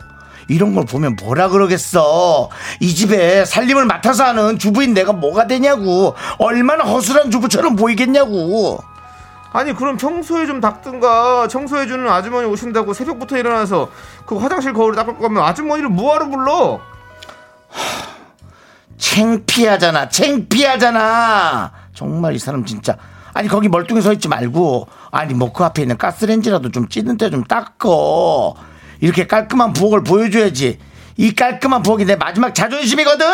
[0.49, 2.49] 이런 걸 보면 뭐라 그러겠어.
[2.81, 6.17] 이 집에 살림을 맡아서 하는 주부인 내가 뭐가 되냐고.
[6.39, 8.83] 얼마나 허술한 주부처럼 보이겠냐고.
[9.53, 13.91] 아니 그럼 청소해 좀 닦든가 청소해주는 아주머니 오신다고 새벽부터 일어나서
[14.25, 16.81] 그 화장실 거울을 닦을 거면 아주머니를 뭐하러 불러
[18.97, 20.09] 창피하잖아.
[20.09, 21.73] 창피하잖아.
[21.95, 22.97] 정말 이 사람 진짜.
[23.35, 27.45] 아니 거기 멀뚱히 서 있지 말고 아니 뭐 그 앞에 있는 가스레인지라도 좀 찌는 데좀
[27.45, 28.55] 닦어.
[29.01, 30.79] 이렇게 깔끔한 부엌을 보여줘야지.
[31.17, 33.27] 이 깔끔한 부엌이 내 마지막 자존심이거든.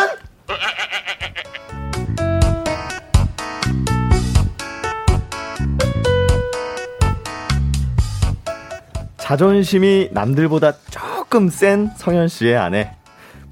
[9.17, 12.91] 자존심이 남들보다 조금 센 성현 씨의 아내.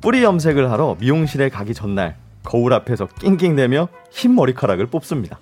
[0.02, 5.40] 뿌리 염색을 하러 미용실에 가기 전날 거울 앞에서 낑낑대며 흰 머리카락을 뽑습니다.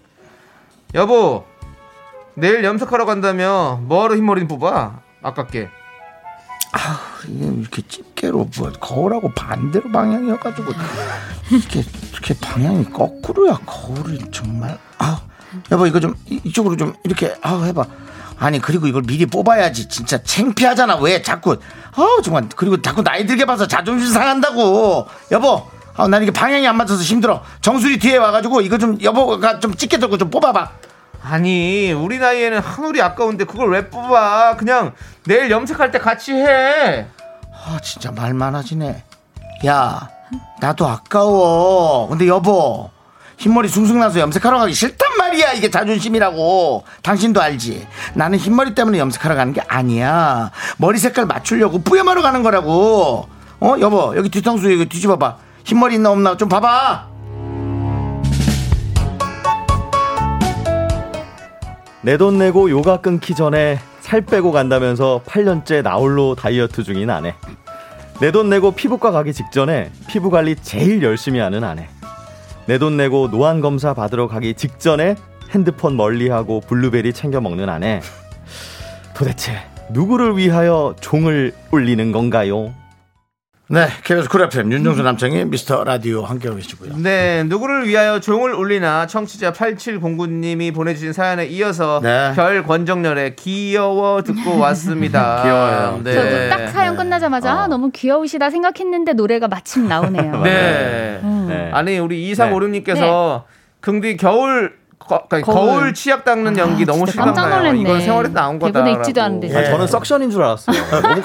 [0.94, 1.46] 여보
[2.36, 5.00] 내일 염색하러 간다며 뭐하러 흰머리 뽑아?
[5.22, 5.70] 아깝게.
[7.28, 10.72] 이게 이렇게 집게로 뭐 거울하고 반대로 방향이어가지고
[11.52, 11.84] 이렇게
[12.14, 14.78] 이렇게 방향이 거꾸로야 거울이 정말.
[14.98, 15.22] 아
[15.72, 17.86] 여보 이거 좀 이- 이쪽으로 좀 이렇게 아 해봐.
[18.39, 19.88] 아니 그리고 이걸 미리 뽑아야지.
[19.89, 21.58] 진짜 창피하잖아 왜 자꾸.
[21.94, 22.48] 아 정말.
[22.56, 25.08] 그리고 자꾸 나이 들게 봐서 자존심 상한다고.
[25.32, 27.44] 여보 아, 난 이게 방향이 안 맞아서 힘들어.
[27.62, 30.72] 정수리 뒤에 와가지고 이거 좀 여보가 좀 집게 들고 좀 뽑아봐.
[31.24, 34.56] 아니 우리 나이에는 한 올이 아까운데 그걸 왜 뽑아?
[34.58, 34.94] 그냥
[35.26, 37.06] 내일 염색할 때 같이 해.
[37.54, 39.04] 아 진짜 말 많아지네.
[39.68, 40.10] 야
[40.60, 42.08] 나도 아까워.
[42.08, 42.89] 근데 여보
[43.38, 45.54] 흰머리 숭숭 나서 염색하러 가기 싫단 말이야.
[45.54, 46.84] 이게 자존심이라고.
[47.04, 47.88] 당신도 알지?
[48.16, 50.50] 나는 흰머리 때문에 염색하러 가는 게 아니야.
[50.78, 53.28] 머리 색깔 맞추려고 뿌염하러 가는 거라고.
[53.60, 57.09] 어 여보 여기 뒤통수 이거 뒤집어봐 흰머리 있나 없나 좀 봐봐
[62.03, 67.36] 내 돈 내고 요가 끊기 전에 살 빼고 간다면서 8년째 나홀로 다이어트 중인 아내.
[68.20, 71.88] 내 돈 내고 피부과 가기 직전에 피부 관리 제일 열심히 하는 아내.
[72.66, 75.16] 내 돈 내고 노안 검사 받으러 가기 직전에
[75.51, 78.01] 핸드폰 멀리하고 블루베리 챙겨 먹는 아내.
[79.16, 79.59] 도대체
[79.91, 82.74] 누구를 위하여 종을 울리는 건가요?
[83.72, 89.07] 네 KBS 쿨 FM 윤정수 남창희 미스터 라디오 함께하고 계시고요 네, 누구를 위하여 종을 울리나
[89.07, 92.34] 청취자 8709님이 보내주신 사연에 이어서 네.
[92.36, 95.43] 별 권정열의 귀여워 듣고 왔습니다.
[95.43, 96.01] 귀여워요.
[96.03, 96.13] 네.
[96.13, 97.59] 저도 딱 사연 끝나자마자 어.
[97.59, 100.41] 아, 너무 귀여우시다 생각했는데 노래가 마침 나오네요.
[100.41, 101.19] 네.
[101.24, 101.45] 음.
[101.47, 101.72] 네.
[101.72, 103.43] 아니 우리 2356님께서
[103.80, 104.80] 긍디 겨울
[105.12, 105.68] 거, 그러니까 거울.
[105.80, 105.93] 거울.
[105.93, 107.05] 치약 닦는 연기 아, 너무.
[107.05, 107.80] 놀랐네.
[107.82, 108.72] 이건 세월에 나온 거다.
[108.80, 109.53] 대본에 있지도 않은데.
[109.57, 110.78] 아, 저는 석션인 줄 알았어요.
[111.01, 111.22] 너무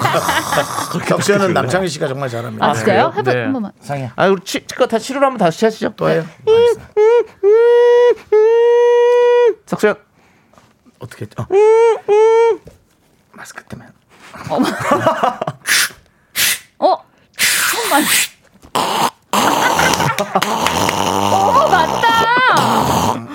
[1.05, 3.13] 격수는 남창희 씨가 정말 잘합니다 아, 진짜요?
[3.15, 3.43] 해봐 네.
[3.43, 3.71] 한 번만.
[3.79, 5.93] 상이야 아, 우리 치, 다 치료를 한번 다시 하시죠.
[5.95, 6.25] 또 해요
[9.65, 9.95] 석션.
[10.99, 11.45] 어떻게 했죠?
[13.31, 13.87] 마스크 때문에
[16.79, 16.97] 어?
[17.71, 18.03] 정말.
[18.73, 19.11] 어,
[21.51, 21.56] 맞다.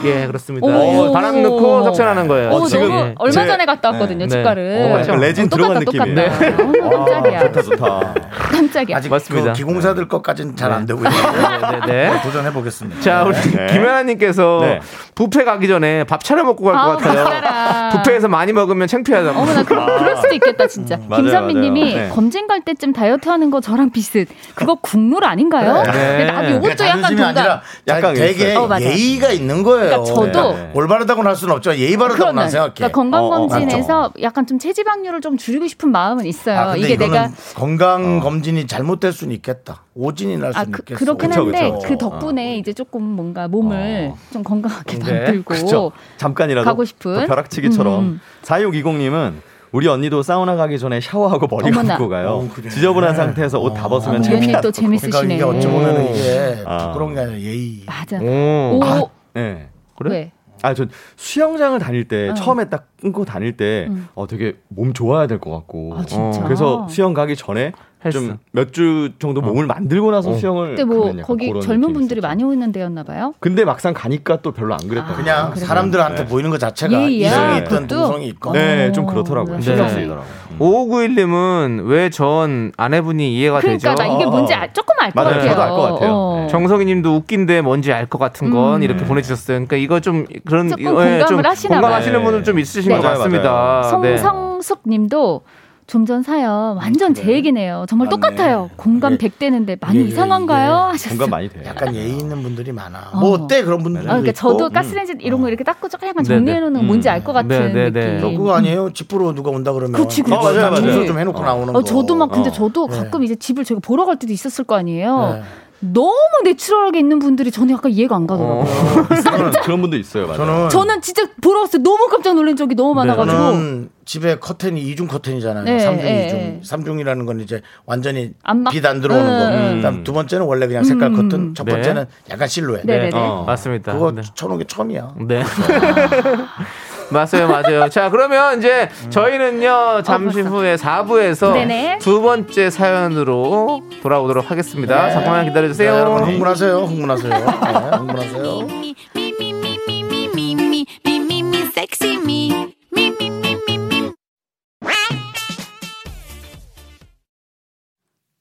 [0.05, 0.67] 예, 그렇습니다.
[0.67, 1.09] 오.
[1.09, 2.51] 예, 바람 넣고 석션하는 거예요.
[2.51, 3.15] 어, 지금 너무 예.
[3.19, 4.29] 얼마 제- 전에 갔다 왔거든요, 네.
[4.29, 4.93] 치과를.
[4.93, 6.31] 어, 약간 레진 똑같다, 들어간 느낌이에요.
[6.57, 6.87] 똑같다.
[6.87, 7.41] 어, 깜짝이야.
[7.41, 8.15] 좋다 좋다.
[8.53, 8.97] 깜짝이야.
[8.97, 9.53] 아직 맞습니다.
[9.53, 11.19] 그 기공사들 것까지는 잘 안 되고 있는데
[11.87, 12.21] 네, 네, 네.
[12.23, 13.01] 도전해 보겠습니다.
[13.03, 13.67] 자, 우리 네.
[13.73, 14.81] 김혜아님께서 네.
[15.15, 18.03] 뷔페 가기 전에 밥 차려 먹고 갈것 아우, 같아요.
[18.03, 19.31] 뷔페에서 많이 먹으면 창피하다.
[19.31, 20.99] 어머나 그, 그럴 수도 있겠다 진짜.
[21.09, 21.95] 맞아요, 김선미님이.
[21.95, 22.09] 네.
[22.09, 24.29] 검진 갈 때쯤 다이어트 하는 거 저랑 비슷.
[24.55, 25.83] 그거 국룰 아닌가요?
[25.83, 26.53] 나도 네.
[26.53, 27.61] 요것도 약간 동감.
[27.89, 28.55] 약간 되게.
[28.57, 28.69] 어.
[28.81, 29.91] 예의가 있는 거예요.
[30.01, 30.71] 그러니까 저도 네.
[30.75, 31.75] 올바르다고는 할 수는 없죠.
[31.77, 32.73] 예의 바르다고 난 그러면 생각해.
[32.75, 36.59] 그러니까 건강검진에서 어, 어, 약간 좀 체지방률을 좀 줄이고 싶은 마음은 있어요.
[36.59, 39.83] 아, 근데 이게 내가 건강 검진이 잘못될 수는 있겠다.
[39.95, 40.99] 오진이 날아 수는 그, 있겠어.
[40.99, 41.89] 그렇긴 그쵸, 한데 그쵸.
[41.89, 45.13] 그 덕분에 이제 조금 뭔가 몸을 좀 건강하게 네.
[45.21, 45.93] 만들고 그렇죠.
[46.17, 47.21] 잠깐이라도 가고 싶은?
[47.21, 48.21] 또 벼락치기처럼 음.
[48.43, 49.35] 4620님은
[49.73, 51.95] 우리 언니도 사우나 가기 전에 샤워하고 머리 어머나.
[51.97, 52.29] 감고 가요.
[52.29, 52.69] 어, 그래.
[52.69, 54.31] 지저분한 상태에서 옷 다 벗으면 아, 창피하다.
[54.31, 55.35] 위원님 또 그러니까 재밌으시네.
[55.35, 56.87] 이게 어찌 보면 이게 아.
[56.89, 57.83] 부끄러운 게 아니라 예의.
[57.87, 58.19] 맞아.
[58.21, 58.81] 오.
[59.03, 59.69] 오, 네.
[60.11, 60.33] 왜?
[60.63, 60.87] 아, 저
[61.17, 62.35] 수영장을 다닐 때 어.
[62.35, 64.09] 처음에 딱 끊고 다닐 때 음.
[64.15, 65.95] 어, 되게 몸 좋아야 될 것 같고.
[65.97, 66.43] 아, 진짜.
[66.45, 67.73] 그래서 수영 가기 전에.
[68.11, 70.35] 좀 몇 주 정도 몸을 만들고 나서 어.
[70.35, 72.27] 수영을 근데 뭐 약간 거기 젊은 분들이 있었죠.
[72.29, 73.35] 많이 오는 데였나 봐요.
[73.41, 75.09] 근데 막상 가니까 또 별로 안 그랬다.
[75.13, 75.67] 아, 그냥 그래요?
[75.67, 76.29] 사람들한테 네.
[76.29, 78.01] 보이는 것 자체가 예의야, 이성이 있든 그것도?
[78.03, 79.57] 동성이 있건 네, 어, 좀 그렇더라고요.
[79.57, 79.63] 네.
[79.63, 79.93] 신경 네.
[79.93, 80.27] 쓰이더라고요.
[80.53, 80.59] 음.
[80.59, 84.03] 5591님은 왜 전 아내분이 이해가 그러니까 되죠?
[84.03, 85.23] 나 이게 뭔지 알- 조금 알 것.
[85.25, 85.49] 같아요.
[85.49, 86.13] 저도 알 것 같아요.
[86.13, 86.41] 어.
[86.43, 86.49] 네.
[86.49, 88.83] 정석이님도 웃긴데 뭔지 알 것 같은 건 음.
[88.83, 89.57] 이렇게 보내주셨어요.
[89.57, 92.23] 그러니까 이거 좀 그런 조금 예, 좀 공감을 하시나 공감하시는.
[92.25, 92.97] 분은 좀 있으신 네.
[92.99, 93.99] 것 같습니다.
[94.03, 94.17] 네.
[94.19, 95.43] 송성숙님도
[95.87, 97.85] 좀 전 사연 완전 제 얘기네요.
[97.89, 98.17] 정말 맞네.
[98.17, 98.71] 똑같아요.
[98.77, 100.71] 공감 이게- 100대는데 많이 이게- 이상한가요?
[100.71, 101.19] 이게 하셨어요.
[101.19, 101.63] 공감 많이 돼요.
[101.67, 103.11] 약간 예의 있는 분들이 많아.
[103.13, 103.19] 어.
[103.21, 104.39] 뭐 어때 그런 분들도 아, 그러니까 있고.
[104.59, 106.39] 저도 가스레인지 이런 거 이렇게 닦고 조금 약간 네네.
[106.39, 108.19] 정리해놓는 건 뭔지 알 것 같은 네, 네, 네.
[108.21, 108.39] 저 느낌.
[108.39, 108.93] 그거 아니에요?
[108.93, 110.39] 집으로 누가 온다 그러면 그렇지, 그렇지.
[110.47, 110.81] 어, 맞아요, 맞아요.
[110.93, 111.83] 청소 좀 해놓고 나오는 어, 거.
[111.85, 112.53] 저도 막 근데 어.
[112.53, 112.97] 저도 네.
[112.99, 115.43] 가끔 이제 집을 제가 보러 갈 때도 있었을 거 아니에요.
[115.83, 115.91] 네.
[115.93, 116.15] 너무
[116.45, 118.65] 내추럴하게 있는 분들이 저는 약간 이해가 안 가더라고요.
[119.09, 120.27] 그런, 그런 분도 있어요.
[120.27, 120.39] 맞아요.
[120.39, 121.23] 저는 저는 진짜
[121.71, 125.65] 때 너무 깜짝 놀란 적이 너무 많아가지고 저는 집에 커튼이 이중 커튼이잖아요.
[125.65, 126.39] 네, 삼중 네, 이중.
[126.39, 126.61] 네.
[126.63, 128.33] 삼중이라는 건 이제 완전히
[128.71, 129.49] 빛 안 들어오는 거.
[129.57, 129.77] 음.
[129.77, 131.17] 그다음 두 번째는 원래 그냥 색깔 음.
[131.17, 131.55] 커튼.
[131.55, 131.73] 첫 네.
[131.73, 132.85] 번째는 약간 실루엣.
[132.85, 133.17] 네 네 네.
[133.19, 133.45] 어.
[133.47, 133.93] 맞습니다.
[133.93, 134.23] 그거 네.
[134.35, 135.15] 쳐놓은 게 처음이야.
[135.27, 135.43] 네.
[137.13, 137.89] 맞아요, 맞아요.
[137.89, 139.11] 자, 그러면 이제 음.
[139.11, 145.07] 저희는요, 잠시 어, 후에 4부에서 두 번째 사연으로 돌아오도록 하겠습니다.
[145.07, 145.13] 네.
[145.13, 145.93] 잠깐만 기다려주세요.
[145.93, 147.33] 네, 여러분 흥분하세요, 흥분하세요.
[147.33, 148.83] 네, 흥분하세요.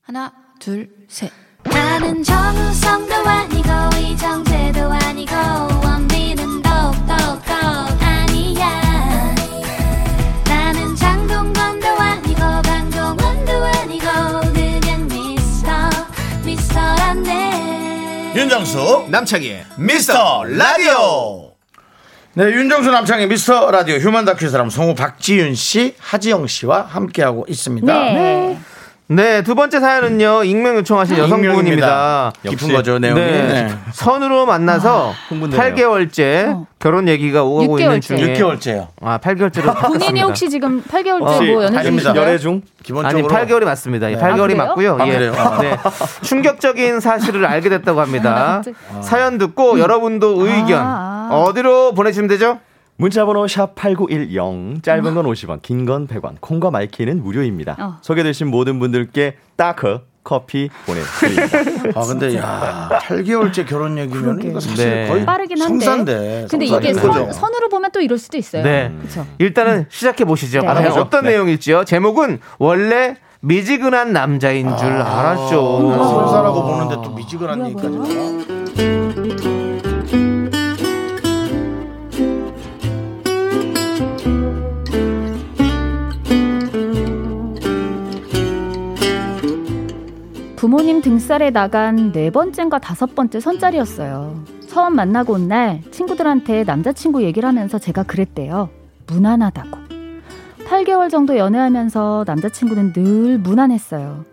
[0.04, 1.32] 하나, 둘, 셋.
[1.64, 5.91] 나는 정우성도 아니고, 이정재도 아니고,
[18.34, 21.52] 윤정수 남창희 미스터 라디오.
[22.34, 27.94] 네, 윤정수 남창희 미스터 라디오 휴먼 다큐 사람 성우 박지윤 씨, 하지영 씨와 함께하고 있습니다.
[28.14, 28.58] 네.
[29.14, 32.32] 네, 두 번째 사연은요, 익명 요청하신 여성분입니다.
[32.48, 32.72] 깊은.
[32.72, 33.20] 거죠 내용이.
[33.20, 33.42] 네.
[33.68, 33.70] 네.
[33.92, 35.76] 선으로 만나서 흥분되네요.
[35.76, 36.66] 8개월째 어.
[36.80, 38.02] 결혼 얘기가 있는 6개월째.
[38.02, 38.88] 중에 6개월째요.
[39.02, 41.84] 아, 8개월째로 본인이 혹시 지금 8개월째 혹시 뭐 연애 아닙니다.
[41.84, 42.22] 중이신가요?
[42.22, 42.54] 열애 중?
[42.54, 44.12] 아니 기본적으로 8개월이 맞습니다.
[44.12, 44.22] 예, 네.
[44.22, 44.66] 8개월이 아?
[44.66, 44.98] 맞고요.
[44.98, 45.12] 아, 예.
[45.12, 45.34] 그래요?
[45.60, 45.78] 네.
[46.22, 48.62] 충격적인 사실을 알게 됐다고 합니다.
[48.64, 48.78] 갑자기.
[49.02, 51.36] 사연 듣고 여러분도 의견 아, 아.
[51.36, 52.60] 어디로 보내주시면 되죠?
[53.02, 57.98] 문자번호 샵 8910 짧은 건 50원 긴 건 100원 콩과 마이케이는 무료입니다 어.
[58.02, 61.58] 소개되신 모든 분들께 따크 커피 보내드립니다
[62.00, 65.08] 아 근데 야 8개월째 결혼 얘기면 이거 사실 네.
[65.08, 65.84] 거의 빠르긴 한데.
[65.84, 66.48] 성사인데.
[66.50, 67.12] 근데 이게 거죠.
[67.14, 68.64] 선, 선으로 보면 또 이럴 수도 있어요.
[68.64, 68.92] 네.
[69.00, 69.26] 그렇죠.
[69.40, 70.62] 일단은 시작해 보시죠.
[70.62, 70.68] 네.
[70.90, 71.32] 어떤 네.
[71.32, 71.86] 내용일지요.
[71.86, 75.52] 제목은 원래 미지근한 남자인 줄 알았죠.
[75.98, 78.61] 성사라고 보는데 또 미지근한 얘기까지
[90.62, 94.44] 부모님 등살에 나간 네 번째인가 다섯 번째 선짜리였어요.
[94.68, 98.70] 처음 만나고 온 날 친구들한테 남자친구 얘기를 하면서 제가 그랬대요.
[99.08, 99.80] 무난하다고.
[100.68, 104.24] 8개월 정도 연애하면서 남자친구는 늘 무난했어요.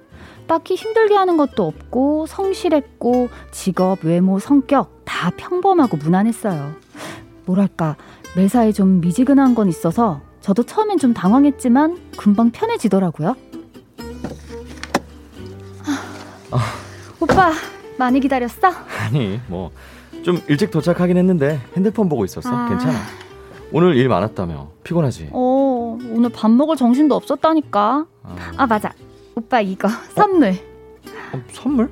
[0.47, 6.73] 딱히 힘들게 하는 것도 없고 성실했고 직업, 외모, 성격 다 평범하고 무난했어요.
[7.47, 7.97] 뭐랄까
[8.37, 13.35] 매사에 좀 미지근한 건 있어서 저도 처음엔 좀 당황했지만 금방 편해지더라고요.
[17.21, 17.53] 오빠
[17.99, 18.69] 많이 기다렸어?
[19.05, 19.71] 아니 뭐
[20.23, 22.51] 좀 일찍 도착하긴 했는데 핸드폰 보고 있었어.
[22.55, 22.69] 아.
[22.69, 22.99] 괜찮아.
[23.73, 24.69] 오늘 일 많았다며.
[24.83, 25.31] 피곤하지?
[25.33, 28.05] 어 오늘 밥 먹을 정신도 없었다니까.
[28.25, 28.93] 아, 아 맞아.
[29.35, 30.51] 오빠 이거 선물.
[31.33, 31.91] 어, 선물?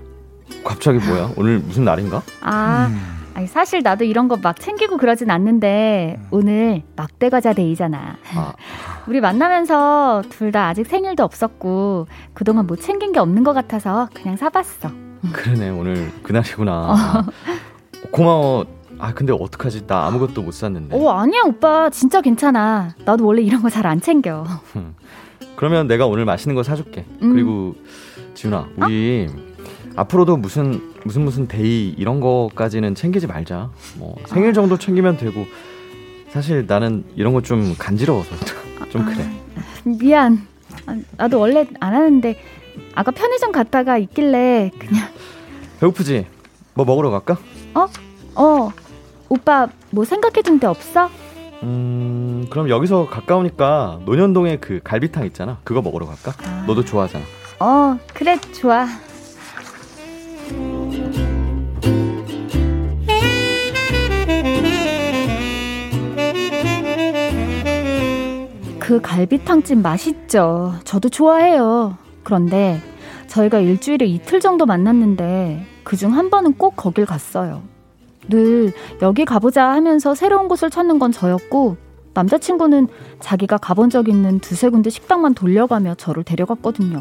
[0.64, 1.32] 갑자기 뭐야?
[1.36, 2.22] 오늘 무슨 날인가?
[2.40, 2.90] 아
[3.36, 8.16] 아니, 사실 나도 이런 거 막 챙기고 그러진 않는데 오늘 막대 과자 데이잖아.
[8.34, 8.52] 아,
[9.08, 14.36] 우리 만나면서 둘 다 아직 생일도 없었고 그동안 뭐 챙긴 게 없는 것 같아서 그냥
[14.36, 14.90] 사봤어.
[15.32, 17.26] 그러네 오늘 그날이구나.
[18.10, 18.64] 고마워.
[18.98, 19.86] 아 근데 어떡하지?
[19.86, 20.96] 나 아무것도 못 샀는데.
[20.96, 21.90] 어 아니야 오빠.
[21.90, 22.94] 진짜 괜찮아.
[23.04, 24.44] 나도 원래 이런 거 잘 안 챙겨.
[25.56, 27.04] 그러면 내가 오늘 맛있는 거 사줄게.
[27.22, 27.32] 음.
[27.32, 27.74] 그리고
[28.34, 29.26] 지훈아 우리
[29.96, 35.46] 앞으로도 무슨 무슨 무슨 day 이런 거까지는 챙기지 말자 뭐 생일 정도 챙기면 되고
[36.30, 38.30] 사실 나는 이런 거 좀 간지러워서
[38.90, 39.26] 좀 그래
[39.84, 40.46] 미안
[40.86, 42.38] 아, 나도 원래 안 하는데
[42.94, 45.08] 아까 편의점 갔다가 있길래 그냥
[45.80, 46.26] 배고프지?
[46.74, 47.38] 뭐 먹으러 갈까?
[48.38, 48.70] 어
[49.28, 51.08] 오빠 뭐 생각해둔 데 없어?
[51.62, 55.58] 음, 그럼 여기서 가까우니까 논현동에 그 갈비탕 있잖아.
[55.64, 56.32] 그거 먹으러 갈까?
[56.66, 57.24] 너도 좋아하잖아.
[57.60, 58.86] 어, 그래, 좋아.
[68.78, 70.74] 그 갈비탕집 맛있죠.
[70.84, 71.96] 저도 좋아해요.
[72.22, 72.80] 그런데
[73.26, 77.62] 저희가 일주일에 이틀 정도 만났는데 그 중 한 번은 꼭 거길 갔어요.
[78.28, 78.72] 늘
[79.02, 81.76] 여기 가보자 하면서 새로운 곳을 찾는 건 저였고
[82.14, 82.88] 남자친구는
[83.20, 87.00] 자기가 가본 적 있는 두세 군데 식당만 돌려가며 저를 데려갔거든요.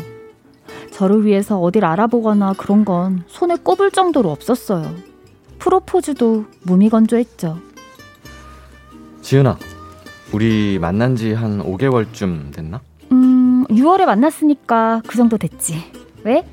[0.92, 4.94] 저를 위해서 어딜 알아보거나 그런 건 손에 꼽을 정도로 없었어요.
[5.60, 7.58] 프로포즈도 무미건조했죠.
[9.22, 9.58] 지은아,
[10.32, 12.82] 우리 만난 지 한 5개월쯤 됐나?
[13.12, 15.76] 음, 6월에 만났으니까 그 정도 됐지.
[16.24, 16.44] 왜?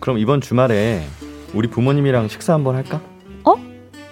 [0.00, 1.04] 그럼 이번 주말에
[1.54, 3.00] 우리 부모님이랑 식사 한번 할까?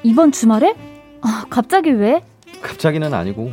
[0.07, 0.75] 이번 주말에?
[1.23, 2.21] 아, 갑자기 왜?
[2.61, 3.53] 갑자기는 아니고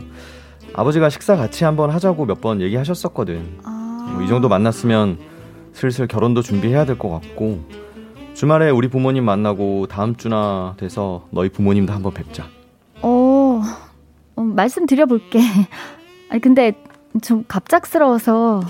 [0.74, 3.60] 아버지가 식사 같이 한번 하자고 몇 번 얘기하셨었거든.
[3.64, 5.18] 아, 뭐이 정도 만났으면
[5.74, 7.60] 슬슬 결혼도 준비해야 될 것 같고
[8.34, 12.46] 주말에 우리 부모님 만나고 다음 주나 돼서 너희 부모님도 한번 뵙자.
[13.02, 13.62] 어,
[14.36, 15.40] 어, 말씀 드려볼게.
[16.30, 16.74] 아니, 근데
[17.22, 18.62] 좀 갑작스러워서.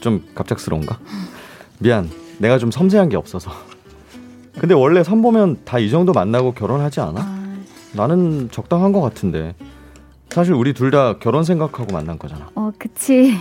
[0.00, 0.98] 좀 갑작스러운가?
[1.78, 2.10] 미안.
[2.38, 3.50] 내가 좀 섬세한 게 없어서.
[4.58, 7.20] 근데 원래 선보면 다 이 정도 만나고 결혼하지 않아?
[7.20, 7.56] 아,
[7.94, 9.54] 나는 적당한 것 같은데.
[10.30, 12.48] 사실 우리 둘 다 결혼 생각하고 만난 거잖아.
[12.54, 13.32] 어, 그치.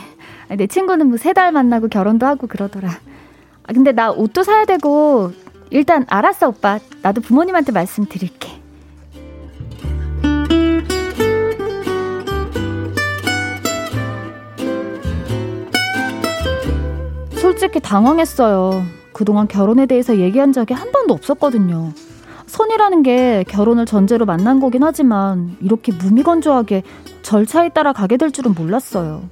[0.58, 2.90] 내 친구는 뭐 세 달 만나고 결혼도 하고 그러더라.
[2.90, 5.32] 아, 근데 나 옷도 사야 되고,
[5.70, 6.80] 일단 알았어, 오빠.
[7.02, 8.50] 나도 부모님한테 말씀드릴게.
[17.36, 18.84] 솔직히 당황했어요.
[19.12, 21.92] 그동안 결혼에 대해서 얘기한 적이 한 번도 없었거든요.
[22.48, 26.84] 선이라는 게 결혼을 전제로 만난 거긴 하지만 이렇게 무미건조하게
[27.22, 29.24] 절차에 따라 가게 될 줄은 몰랐어요.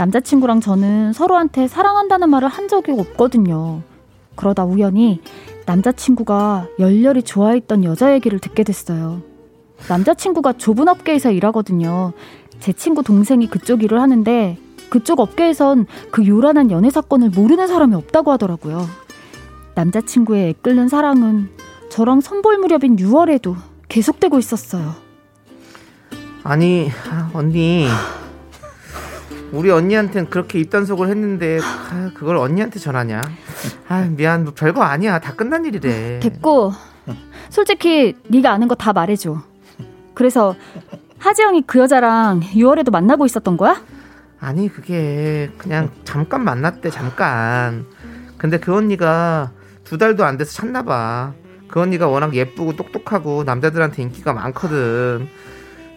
[0.00, 3.82] 남자친구랑 저는 서로한테 사랑한다는 말을 한 적이 없거든요.
[4.34, 5.20] 그러다 우연히
[5.66, 9.20] 남자친구가 열렬히 좋아했던 여자 얘기를 듣게 됐어요.
[9.90, 12.14] 남자친구가 좁은 업계에서 일하거든요.
[12.60, 14.56] 제 친구 동생이 그쪽 일을 하는데
[14.88, 18.86] 그쪽 업계에선 그 요란한 연애 사건을 모르는 사람이 없다고 하더라고요.
[19.74, 21.50] 남자친구의 애끓는 사랑은
[21.90, 23.54] 저랑 선볼 무렵인 6월에도
[23.90, 24.94] 계속되고 있었어요.
[26.42, 27.86] 아니 아, 언니
[29.52, 33.20] 우리 언니한텐 그렇게 입단속을 했는데 아, 그걸 언니한테 전하냐?
[33.88, 35.18] 아 미안 뭐 별거 아니야.
[35.18, 36.20] 다 끝난 일이래.
[36.20, 36.72] 됐고
[37.48, 39.42] 솔직히 네가 아는 거 다 말해줘.
[40.14, 40.54] 그래서
[41.18, 43.80] 하지영이 그 여자랑 6월에도 만나고 있었던 거야?
[44.38, 47.86] 아니 그게 그냥 잠깐 만났대 잠깐.
[48.38, 49.50] 근데 그 언니가
[49.84, 51.32] 두 달도 안 돼서 찾나 봐
[51.68, 55.28] 그 언니가 워낙 예쁘고 똑똑하고 남자들한테 인기가 많거든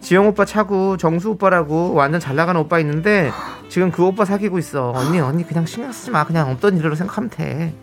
[0.04, 3.32] 지영 오빠 차고 정수 오빠라고 완전 잘 나가는 오빠 있는데
[3.70, 7.30] 지금 그 오빠 사귀고 있어 언니 언니 그냥 신경 쓰지 마 그냥 없던 일로 생각하면
[7.30, 7.74] 돼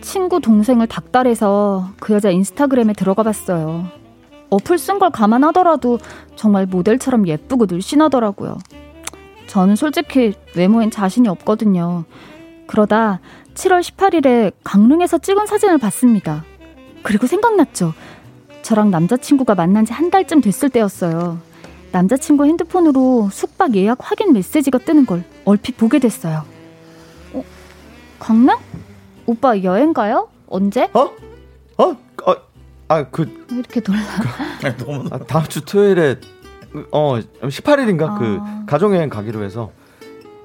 [0.00, 3.84] 친구 동생을 닥달해서 그 여자 인스타그램에 들어가 봤어요.
[4.48, 5.98] 어플 쓴 걸 감안하더라도
[6.36, 8.56] 정말 모델처럼 예쁘고 늘씬하더라고요.
[9.46, 12.04] 저는 솔직히 외모엔 자신이 없거든요.
[12.66, 13.20] 그러다
[13.54, 16.44] 7월 18일에 강릉에서 찍은 사진을 봤습니다.
[17.02, 17.92] 그리고 생각났죠.
[18.62, 21.38] 저랑 남자친구가 만난 지 한 달쯤 됐을 때였어요.
[21.92, 26.44] 남자친구 핸드폰으로 숙박 예약 확인 메시지가 뜨는 걸 얼핏 보게 됐어요.
[27.32, 27.42] 어?
[28.18, 28.56] 강릉?
[29.26, 30.28] 오빠 여행 가요?
[30.48, 30.88] 언제?
[30.92, 31.10] 어?
[31.78, 31.84] 어?
[31.84, 32.36] 어?
[32.88, 34.00] 아, 그왜 이렇게 놀라?
[34.78, 36.16] 너무 아, 다음 주 토요일에
[36.92, 38.14] 어 18일인가 아.
[38.18, 39.70] 그 가족여행 가기로 해서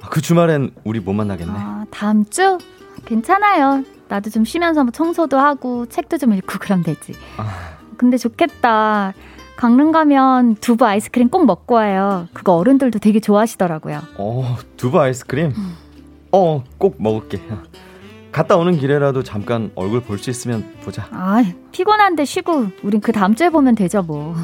[0.01, 1.53] 아, 그 주말엔 우리 못 만나겠네.
[1.55, 2.57] 아, 다음 주?
[3.05, 3.83] 괜찮아요.
[4.07, 7.13] 나도 좀 쉬면서 뭐 청소도 하고 책도 좀 읽고 그럼 되지.
[7.37, 7.74] 아.
[7.97, 9.13] 근데 좋겠다.
[9.55, 12.27] 강릉 가면 두부 아이스크림 꼭 먹고 와요.
[12.33, 14.01] 그거 어른들도 되게 좋아하시더라고요.
[14.17, 15.53] 어 두부 아이스크림.
[16.31, 17.39] 어 꼭 먹을게.
[18.33, 21.07] 갔다 오는 길에라도 잠깐 얼굴 볼 수 있으면 보자.
[21.11, 21.41] 아,
[21.71, 24.35] 피곤한데 쉬고 우린 그 다음 주에 보면 되죠, 뭐.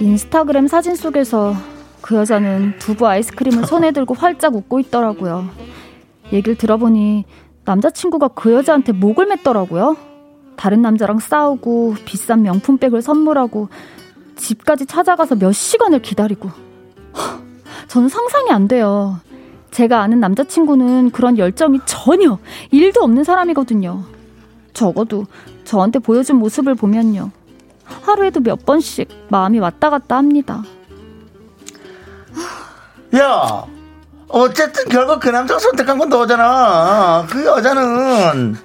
[0.00, 1.54] 인스타그램 사진 속에서
[2.00, 5.48] 그 여자는 두부 아이스크림을 손에 들고 활짝 웃고 있더라고요.
[6.32, 7.24] 얘기를 들어보니
[7.64, 9.96] 남자친구가 그 여자한테 목을 맸더라고요.
[10.56, 13.68] 다른 남자랑 싸우고 비싼 명품백을 선물하고
[14.36, 16.48] 집까지 찾아가서 몇 시간을 기다리고
[17.12, 17.40] 하,
[17.88, 19.18] 저는 상상이 안 돼요.
[19.70, 22.38] 제가 아는 남자친구는 그런 열정이 전혀
[22.70, 24.02] 일도 없는 사람이거든요.
[24.72, 25.26] 적어도
[25.64, 27.30] 저한테 보여준 모습을 보면요.
[27.84, 30.62] 하루에도 몇 번씩 마음이 왔다 갔다 합니다.
[33.16, 33.66] 야,
[34.32, 37.26] 어쨌든 결국 그 남자가 선택한 건 너잖아.
[37.30, 38.56] 그 여자는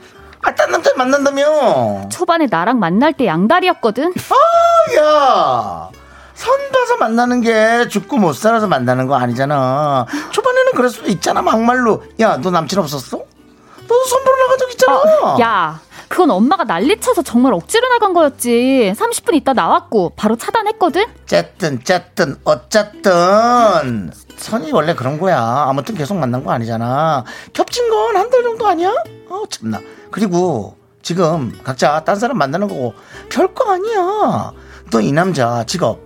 [0.41, 2.07] 아, 딴 남자 만난다며.
[2.09, 4.13] 초반에 나랑 만날 때 양다리였거든.
[4.29, 5.89] 아, 야.
[6.33, 10.05] 선 봐서 만나는 게 죽고 못 살아서 만나는 거 아니잖아.
[10.31, 12.03] 초반에는 그럴 수도 있잖아, 막말로.
[12.21, 13.17] 야, 너 남친 없었어?
[13.17, 14.97] 너도 선 보러 나간 적 있잖아.
[14.97, 18.93] 어, 야, 그건 엄마가 난리쳐서 정말 억지로 나간 거였지.
[18.95, 21.03] 30분 있다 나왔고 바로 차단했거든.
[21.23, 24.11] 어쨌든, 어쨌든, 어쨌든.
[24.37, 25.39] 선이 원래 그런 거야.
[25.67, 27.23] 아무튼 계속 만난 거 아니잖아.
[27.53, 28.93] 겹친 건 한 달 정도 아니야?
[29.29, 29.79] 어, 참나.
[30.11, 32.93] 그리고 지금 각자 딴 사람 만나는 거고
[33.29, 34.51] 별거 아니야.
[34.91, 35.99] 너 이 남자 직업,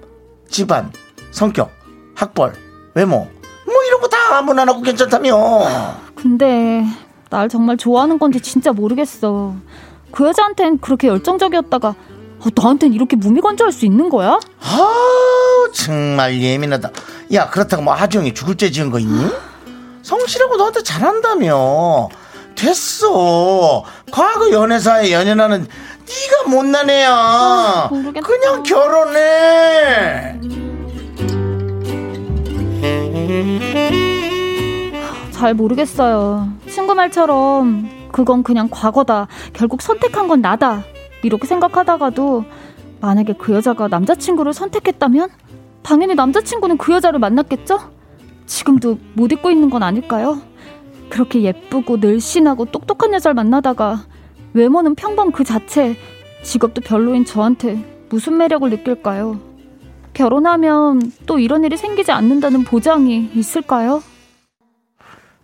[0.49, 0.91] 집안,
[1.31, 1.69] 성격,
[2.15, 2.53] 학벌,
[2.95, 3.27] 외모,
[3.65, 5.35] 뭐 이런 거 다 무난하고 괜찮다며.
[6.15, 6.83] 근데
[7.29, 9.53] 날 정말 좋아하는 건지 진짜 모르겠어.
[10.11, 14.39] 그 여자한텐 그렇게 열정적이었다가 어, 나한텐 이렇게 무미건조할 수 있는 거야?
[14.61, 16.89] 아 정말 예민하다.
[17.33, 19.29] 야 그렇다고 뭐 하정이 죽을 죄 지은 거 있니?
[20.01, 22.09] 성실하고 너한테 잘한다며.
[22.55, 23.83] 됐어.
[24.11, 27.87] 과거 연애사에 연연하는 네가 못난 애야.
[27.91, 28.27] 모르겠다.
[28.27, 30.39] 그냥 결혼해.
[35.31, 36.49] 잘 모르겠어요.
[36.69, 39.27] 친구 말처럼 그건 그냥 과거다.
[39.53, 40.83] 결국 선택한 건 나다.
[41.23, 42.45] 이렇게 생각하다가도
[42.99, 45.29] 만약에 그 여자가 남자친구를 선택했다면
[45.83, 47.79] 당연히 남자친구는 그 여자를 만났겠죠?
[48.45, 50.39] 지금도 못 잊고 있는 건 아닐까요?
[51.09, 54.05] 그렇게 예쁘고 늘씬하고 똑똑한 여자를 만나다가
[54.53, 55.95] 외모는 평범 그 자체,
[56.43, 59.39] 직업도 별로인 저한테 무슨 매력을 느낄까요?
[60.13, 64.01] 결혼하면 또 이런 일이 생기지 않는다는 보장이 있을까요?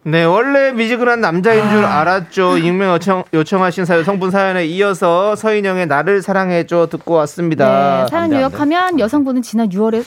[0.08, 2.60] 네, 원래 미지근한 남자인 줄 알았죠.
[2.60, 8.06] 익명 요청, 요청하신 사연, 성분 사연에 이어서 서인영의 나를 사랑해줘 듣고 왔습니다.
[8.06, 10.06] 네, 사연 요약하면 여성분은 지난 6월에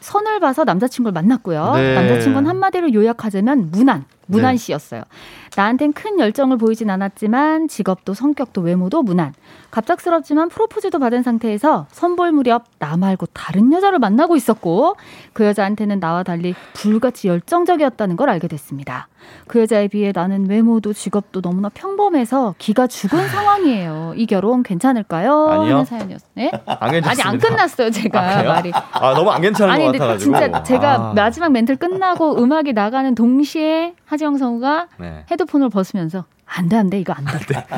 [0.00, 1.72] 선을 봐서 남자친구를 만났고요.
[1.76, 1.94] 네.
[1.94, 4.58] 남자친구는 한마디로 요약하자면 무난, 무난 네.
[4.58, 5.00] 씨였어요.
[5.58, 9.34] 나한텐 큰 열정을 보이진 않았지만 직업도 성격도 외모도 무난.
[9.72, 14.94] 갑작스럽지만 프로포즈도 받은 상태에서 선볼 무렵 나 말고 다른 여자를 만나고 있었고
[15.32, 19.08] 그 여자한테는 나와 달리 불같이 열정적이었다는 걸 알게 됐습니다.
[19.48, 24.14] 그 여자에 비해 나는 외모도 직업도 너무나 평범해서 기가 죽은 상황이에요.
[24.16, 25.48] 이 결혼 괜찮을까요?
[25.48, 25.72] 아니요.
[25.72, 26.30] 하는 사연이었어요.
[26.34, 26.50] 네?
[26.66, 27.22] 안 아니.
[27.22, 28.42] 안 끝났어요 제가 아?
[28.44, 28.70] 말이.
[28.72, 30.38] 아 너무 안 괜찮은 아니 것 근데 같아가지고.
[30.38, 31.12] 진짜 제가 아.
[31.14, 35.24] 마지막 멘트 끝나고 음악이 나가는 동시에 하지영 성우가 네.
[35.48, 37.30] 헤드폰을 벗으면서 안 돼 안 돼 이거 안돼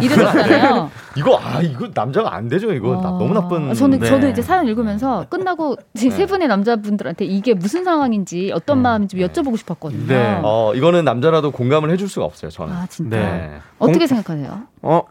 [0.02, 0.90] 이러셨잖아요.
[1.16, 3.72] 이거 아 이거 남자가 안 되죠 이거 나- 너무 나쁜.
[3.74, 4.06] 저는 네.
[4.08, 6.10] 저도 이제 사연 읽으면서 끝나고 네.
[6.10, 10.06] 세 분의 남자분들한테 이게 무슨 상황인지 어떤 마음인지 좀 여쭤보고 싶었거든요.
[10.06, 10.40] 네.
[10.44, 12.72] 어 이거는 남자라도 공감을 해줄 수가 없어요 저는.
[12.72, 13.58] 아 진짜 네.
[13.78, 14.60] 어떻게 공- 생각하세요?
[14.82, 15.02] 어?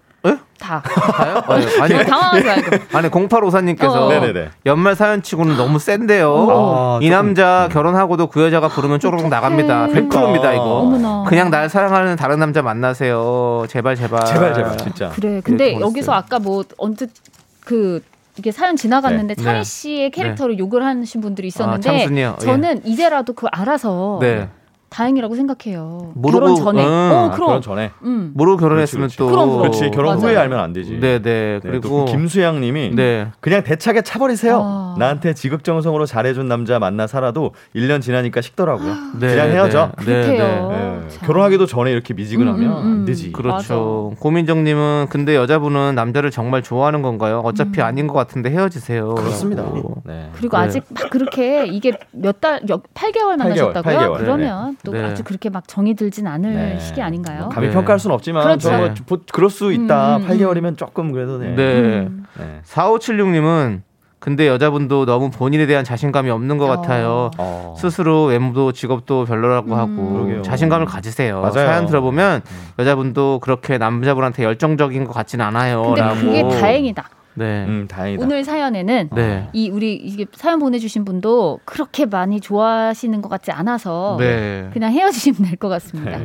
[0.59, 0.65] 에?
[0.65, 1.41] 다 가요?
[1.47, 2.49] 아니, 아니, 어, 당황하지.
[2.93, 4.09] 아니 0854님께서 어.
[4.09, 4.49] 네네네.
[4.65, 6.47] 연말 사연치고는 너무 센데요.
[6.49, 9.85] 아, 이 조금, 남자 결혼하고도 그 여자가 부르면 쪼르륵 나갑니다.
[9.85, 10.01] 어떡해.
[10.01, 10.63] 100%입니다 이거.
[10.63, 11.23] 어머나.
[11.27, 13.65] 그냥 날 사랑하는 다른 남자 만나세요.
[13.69, 14.25] 제발 제발.
[14.25, 15.09] 제발 제발 진짜.
[15.09, 15.41] 그래.
[15.43, 16.09] 근데 여기서.
[16.19, 17.11] 아까 뭐 언뜻
[17.63, 18.01] 그
[18.37, 19.43] 이게 사연 지나갔는데 네.
[19.43, 19.63] 차희 네.
[19.63, 22.35] 씨의 캐릭터를 욕을 하신 분들이 있었는데 아, 참순이요?
[22.41, 22.45] 예.
[22.45, 24.49] 저는 이제라도 그 알아서 네.
[24.89, 26.13] 다행이라고 생각해요.
[26.15, 26.83] 모르고- 결혼 전에.
[26.85, 26.87] 음.
[26.89, 27.47] 어, 아, 그럼.
[27.47, 27.91] 결혼 전에.
[28.03, 28.31] 음.
[28.33, 29.61] 모르고 결혼했으면 그렇지, 또 그럼, 그럼.
[29.61, 30.21] 그렇지 결혼 맞아요.
[30.21, 30.99] 후에 알면 안 되지.
[30.99, 31.21] 네네.
[31.21, 33.27] 네, 그리고 또 김수양님이 네.
[33.39, 34.59] 그냥 대차게 차버리세요.
[34.63, 34.95] 아.
[34.97, 38.93] 나한테 지극정성으로 잘해준 남자 만나 살아도 1년 지나니까 식더라고요.
[39.19, 39.91] 네, 그냥 헤어져.
[39.99, 40.71] 네, 그렇대요.
[40.73, 41.27] 예, 참.
[41.27, 42.91] 결혼하기도 전에 이렇게 미지근하면 음, 음, 음.
[42.99, 43.31] 안 되지.
[43.31, 44.13] 그렇죠.
[44.19, 47.41] 고민정님은 근데 여자분은 남자를 정말 좋아하는 건가요?
[47.43, 49.15] 어차피 아닌 것 같은데 헤어지세요.
[49.15, 49.63] 그렇습니다.
[50.05, 50.29] 네.
[50.33, 50.63] 그리고 네.
[50.63, 53.97] 아직 막 그렇게 이게 몇 달, 8개월 만나셨다고요?
[53.97, 55.03] 8개월, 그러면 또 네.
[55.03, 56.79] 아주 그렇게 막 정이 들진 않을 네.
[56.79, 57.41] 시기 아닌가요?
[57.41, 57.73] 뭐 감히 네.
[57.73, 58.69] 평가할 수는 없지만 그렇죠.
[58.69, 58.93] 좀 뭐, 네.
[59.05, 60.17] 보- 그럴 수 있다.
[60.17, 61.53] 음, 음, 8개월이면 조금 그래도 네.
[61.55, 61.63] 네.
[61.63, 62.25] 음.
[62.37, 62.61] 네.
[62.65, 63.81] 4576님은
[64.19, 66.75] 근데 여자분도 너무 본인에 대한 자신감이 없는 것 어.
[66.75, 67.31] 같아요.
[67.37, 67.73] 어.
[67.77, 69.77] 스스로 외모도 직업도 별로라고 음.
[69.77, 70.41] 하고 그러게요.
[70.41, 71.39] 자신감을 가지세요.
[71.39, 71.53] 맞아요.
[71.53, 72.41] 사연 들어보면
[72.79, 75.83] 여자분도 그렇게 남자분한테 열정적인 것 같진 않아요.
[75.83, 76.15] 근데 라고.
[76.19, 77.09] 그게 다행이다.
[77.39, 77.65] 네.
[77.65, 78.21] 음, 다행이다.
[78.23, 79.47] 오늘 사연에는 네.
[79.53, 84.69] 이 우리 이게 사연 보내주신 분도 그렇게 많이 좋아하시는 것 같지 않아서 네.
[84.73, 86.19] 그냥 헤어지시면 될 것 같습니다.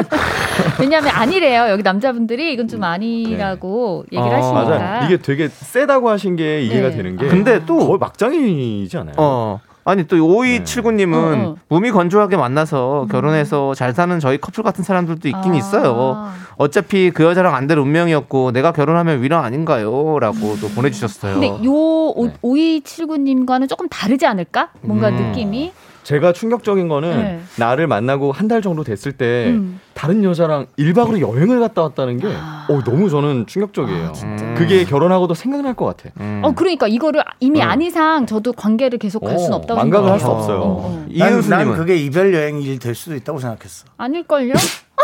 [0.80, 1.66] 왜냐하면 아니래요.
[1.68, 4.64] 여기 남자분들이 이건 좀 아니라고 얘기를 어, 하시니까.
[4.64, 5.06] 맞아요.
[5.06, 6.96] 이게 되게 세다고 하신 게 이해가 네.
[6.96, 9.14] 되는 게 근데 또- 막장이지 않아요?
[9.18, 9.60] 어.
[9.84, 11.56] 아니 또 5279님은 어, 어.
[11.68, 15.56] 몸이 건조하게 만나서 결혼해서 잘 사는 저희 커플 같은 사람들도 있긴 아.
[15.56, 16.28] 있어요.
[16.56, 20.18] 어차피 그 여자랑 안 될 운명이었고 내가 결혼하면 위로 아닌가요?
[20.18, 21.34] 라고 또 보내주셨어요.
[21.34, 24.70] 근데 요 오- 5279님과는 조금 다르지 않을까?
[24.82, 25.16] 뭔가 음.
[25.16, 25.72] 느낌이.
[26.02, 27.40] 제가 충격적인 거는 네.
[27.56, 29.78] 나를 만나고 한 달 정도 됐을 때 음.
[29.94, 34.12] 다른 여자랑 1박으로 여행을 갔다 왔다는 게 어, 너무 저는 충격적이에요.
[34.22, 34.54] 아.
[34.56, 36.10] 그게 결혼하고도 생각날 것 같아.
[36.18, 36.40] 음.
[36.42, 37.64] 어 그러니까 이거를 이미 네.
[37.64, 40.18] 안 이상 저도 관계를 계속 갈 수는 어, 없다고 망각을 할.
[40.18, 40.58] 수 없어요.
[40.58, 40.90] 어, 어.
[40.90, 43.86] 난, 난 이은수님은 그게 이별 여행일 될 수도 있다고 생각했어.
[43.96, 44.54] 아닐걸요?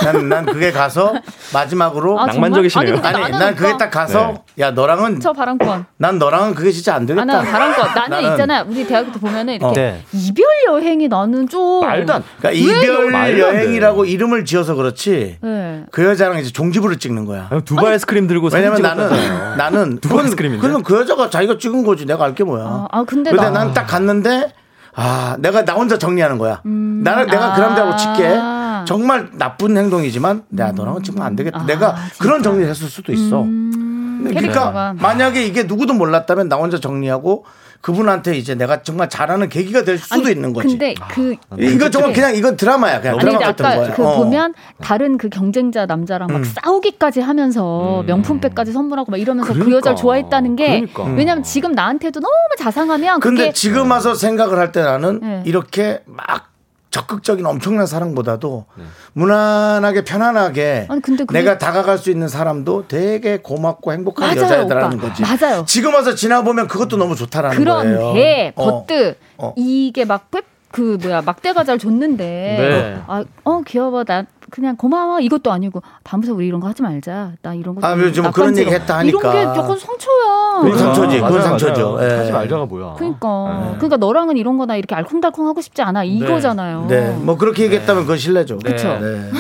[0.05, 1.13] 난, 난 그게 가서
[1.53, 2.27] 마지막으로 아?
[2.27, 2.99] 낭만적이시네요.
[3.03, 5.87] 아니, 아니, 난 그게 오빠- 딱 가서 야 너랑은 저 바람권.
[5.97, 7.23] 난 너랑은 그게 진짜 안 되겠다.
[7.23, 7.95] 아, 나 바람권.
[7.95, 8.63] 나는, 나는- 있잖아.
[8.63, 9.73] 우리 대학교 때 보면은 이렇게 어.
[9.73, 10.03] 네.
[10.13, 12.23] 이별 여행이 나는 좀 말도 안.
[12.39, 13.39] 그러니까 왜 이별.
[13.39, 15.39] 여행이라고 이름을 지어서 그렇지.
[15.41, 15.85] 네.
[15.91, 17.49] 그 여자랑 이제 종지부를 찍는 거야.
[17.65, 19.09] 두바이 아이스크림 들고 왜냐면 나는.
[19.57, 20.67] 나는 두바 아이스크림인데?
[20.67, 22.05] 그건 그 여자가 자기가 찍은 거지.
[22.07, 22.65] 내가 알게 뭐야.
[22.65, 24.53] 아, 아, 근데 근데 나- 난딱 갔는데
[24.95, 26.61] 아 내가 나 혼자 정리하는 거야.
[26.65, 27.55] 나는 내가 아.
[27.55, 28.56] 그람대로 칠게.
[28.87, 31.65] 정말 나쁜 행동이지만 내가 너랑은 찍으면 안 되겠다.
[31.67, 33.43] 내가 그런 정리를 했을 수도 있어.
[33.43, 34.95] 그러니까 캐릭터가.
[34.99, 37.45] 만약에 이게 누구도 몰랐다면 나 혼자 정리하고
[37.83, 40.69] 그분한테 이제 내가 정말 잘하는 계기가 될 수도 아니, 있는 거지.
[40.69, 43.01] 근데 그 이거 정말 그냥 이건 드라마야.
[43.01, 43.95] 그냥 아니 드라마 같은 아까 거야.
[43.95, 44.17] 그 어.
[44.17, 49.77] 보면 다른 그 경쟁자 남자랑 막 싸우기까지 하면서 명품백까지 선물하고 막 이러면서 그 그러니까.
[49.77, 51.05] 여자를 좋아했다는 게 그러니까.
[51.15, 55.43] 왜냐면 지금 나한테도 너무 자상하면 근데 그게 지금 와서 생각을 할 때 나는 네.
[55.45, 56.49] 이렇게 막
[56.91, 58.65] 적극적인 엄청난 사랑보다도
[59.13, 64.99] 무난하게 편안하게 아니, 근데 그게- 내가 다가갈 수 있는 사람도 되게 고맙고 행복한 맞아요, 여자애들라는
[64.99, 65.09] 오빠.
[65.09, 65.23] 거지.
[65.23, 65.65] 맞아요.
[65.67, 68.53] 지금 와서 지나보면 그것도 너무 좋다라는 그런데 거예요.
[68.57, 68.87] 어.
[68.87, 69.53] 버트 어.
[69.57, 73.03] 이게 막그 뭐야 막대가 잘 줬는데 네.
[73.07, 77.75] 아어 귀여워 나 그냥 고마워 이것도 아니고 다음부터 우리 이런 거 하지 말자 나 이런
[77.75, 78.61] 거 아, 좀 요즘 그런 낯간지러워.
[78.61, 79.19] 얘기 했다 하니까.
[79.19, 81.21] 이런 게 약간 상처야 그건 상처지.
[81.21, 81.93] 그건 상처죠.
[81.95, 82.11] 맞아요.
[82.11, 82.17] 예.
[82.17, 82.95] 하지 말자가 뭐야.
[82.97, 88.03] 그러니까 그러니까 너랑은 이런 거나 이렇게 알콩달콩 하고 싶지 않아 이거잖아요 네, 뭐 그렇게 얘기했다면
[88.05, 88.59] 그건 실례죠.
[88.59, 88.99] 그쵸.
[89.01, 89.31] 네.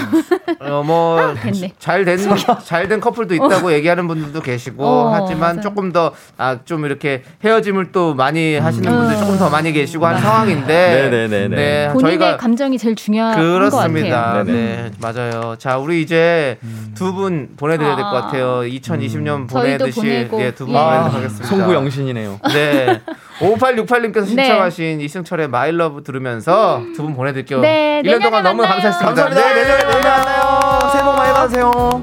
[0.60, 1.72] 어, 뭐, 아, 됐네.
[1.78, 2.18] 잘 된,
[2.64, 5.60] 잘된 커플도 있다고 얘기하는 분들도 계시고, 어, 하지만 맞아요.
[5.60, 9.20] 조금 더, 아, 좀 이렇게 헤어짐을 또 많이 하시는 분들 음.
[9.20, 11.56] 조금 더 많이 계시고 한 상황인데, 네네네네.
[11.56, 14.32] 네, 본인의 저희가 감정이 제일 중요한 그렇습니다.
[14.32, 14.44] 것 같아요.
[14.44, 15.56] 네, 맞아요.
[15.58, 16.58] 자, 우리 이제
[16.94, 18.20] 두분 보내드려야 될것 아.
[18.22, 18.60] 같아요.
[18.62, 20.78] 2020년 저희도 보내듯이 보내고, 예, 두분 예.
[20.78, 21.46] 아, 하겠습니다.
[21.46, 22.40] 송구 영신이네요.
[22.52, 23.02] 네.
[23.40, 24.44] 5868님께서 네.
[24.44, 27.60] 신청하신 이승철의 마일러브 들으면서 두 분 보내드릴게요.
[27.60, 28.80] 네, 1년 동안 내년에 너무 만나요.
[28.82, 29.24] 감사했습니다.
[29.24, 29.54] 감사합니다.
[29.54, 30.90] 네, 내년에 만나요.
[30.92, 32.02] 새해 복 많이 받으세요.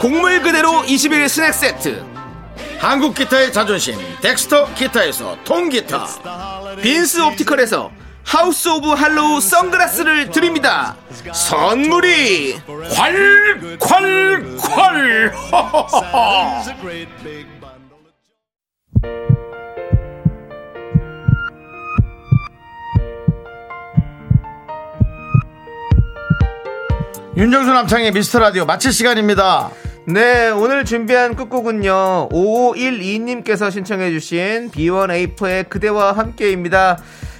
[0.00, 2.04] 곡물 그대로 21 스낵 세트.
[2.78, 6.06] 한국 기타의 자존심 덱스터 기타에서 통기타
[6.82, 7.90] 빈스 옵티컬에서
[8.22, 10.94] 하우스 오브 할로우 선글라스를 드립니다.
[11.32, 15.32] 선물이 콸콸콸
[27.36, 29.70] 윤정수 남창희의 미스터 라디오 마칠 시간입니다.
[30.08, 32.28] 네, 오늘 준비한 끝곡은요.
[32.30, 36.98] 5512님께서 신청해주신 B1A4의 그대와 함께입니다.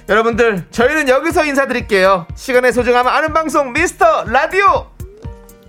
[0.09, 2.27] 여러분들, 저희는 여기서 인사드릴게요.
[2.35, 4.87] 시간의 소중함 아는 방송 미스터 라디오!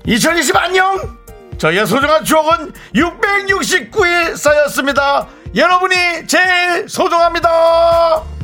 [0.07, 1.19] 2020 안녕!
[1.57, 5.29] 저희의 소중한 추억은 669일 쌓였습니다.
[5.55, 5.95] 여러분이
[6.27, 8.38] 제일 소중합니다.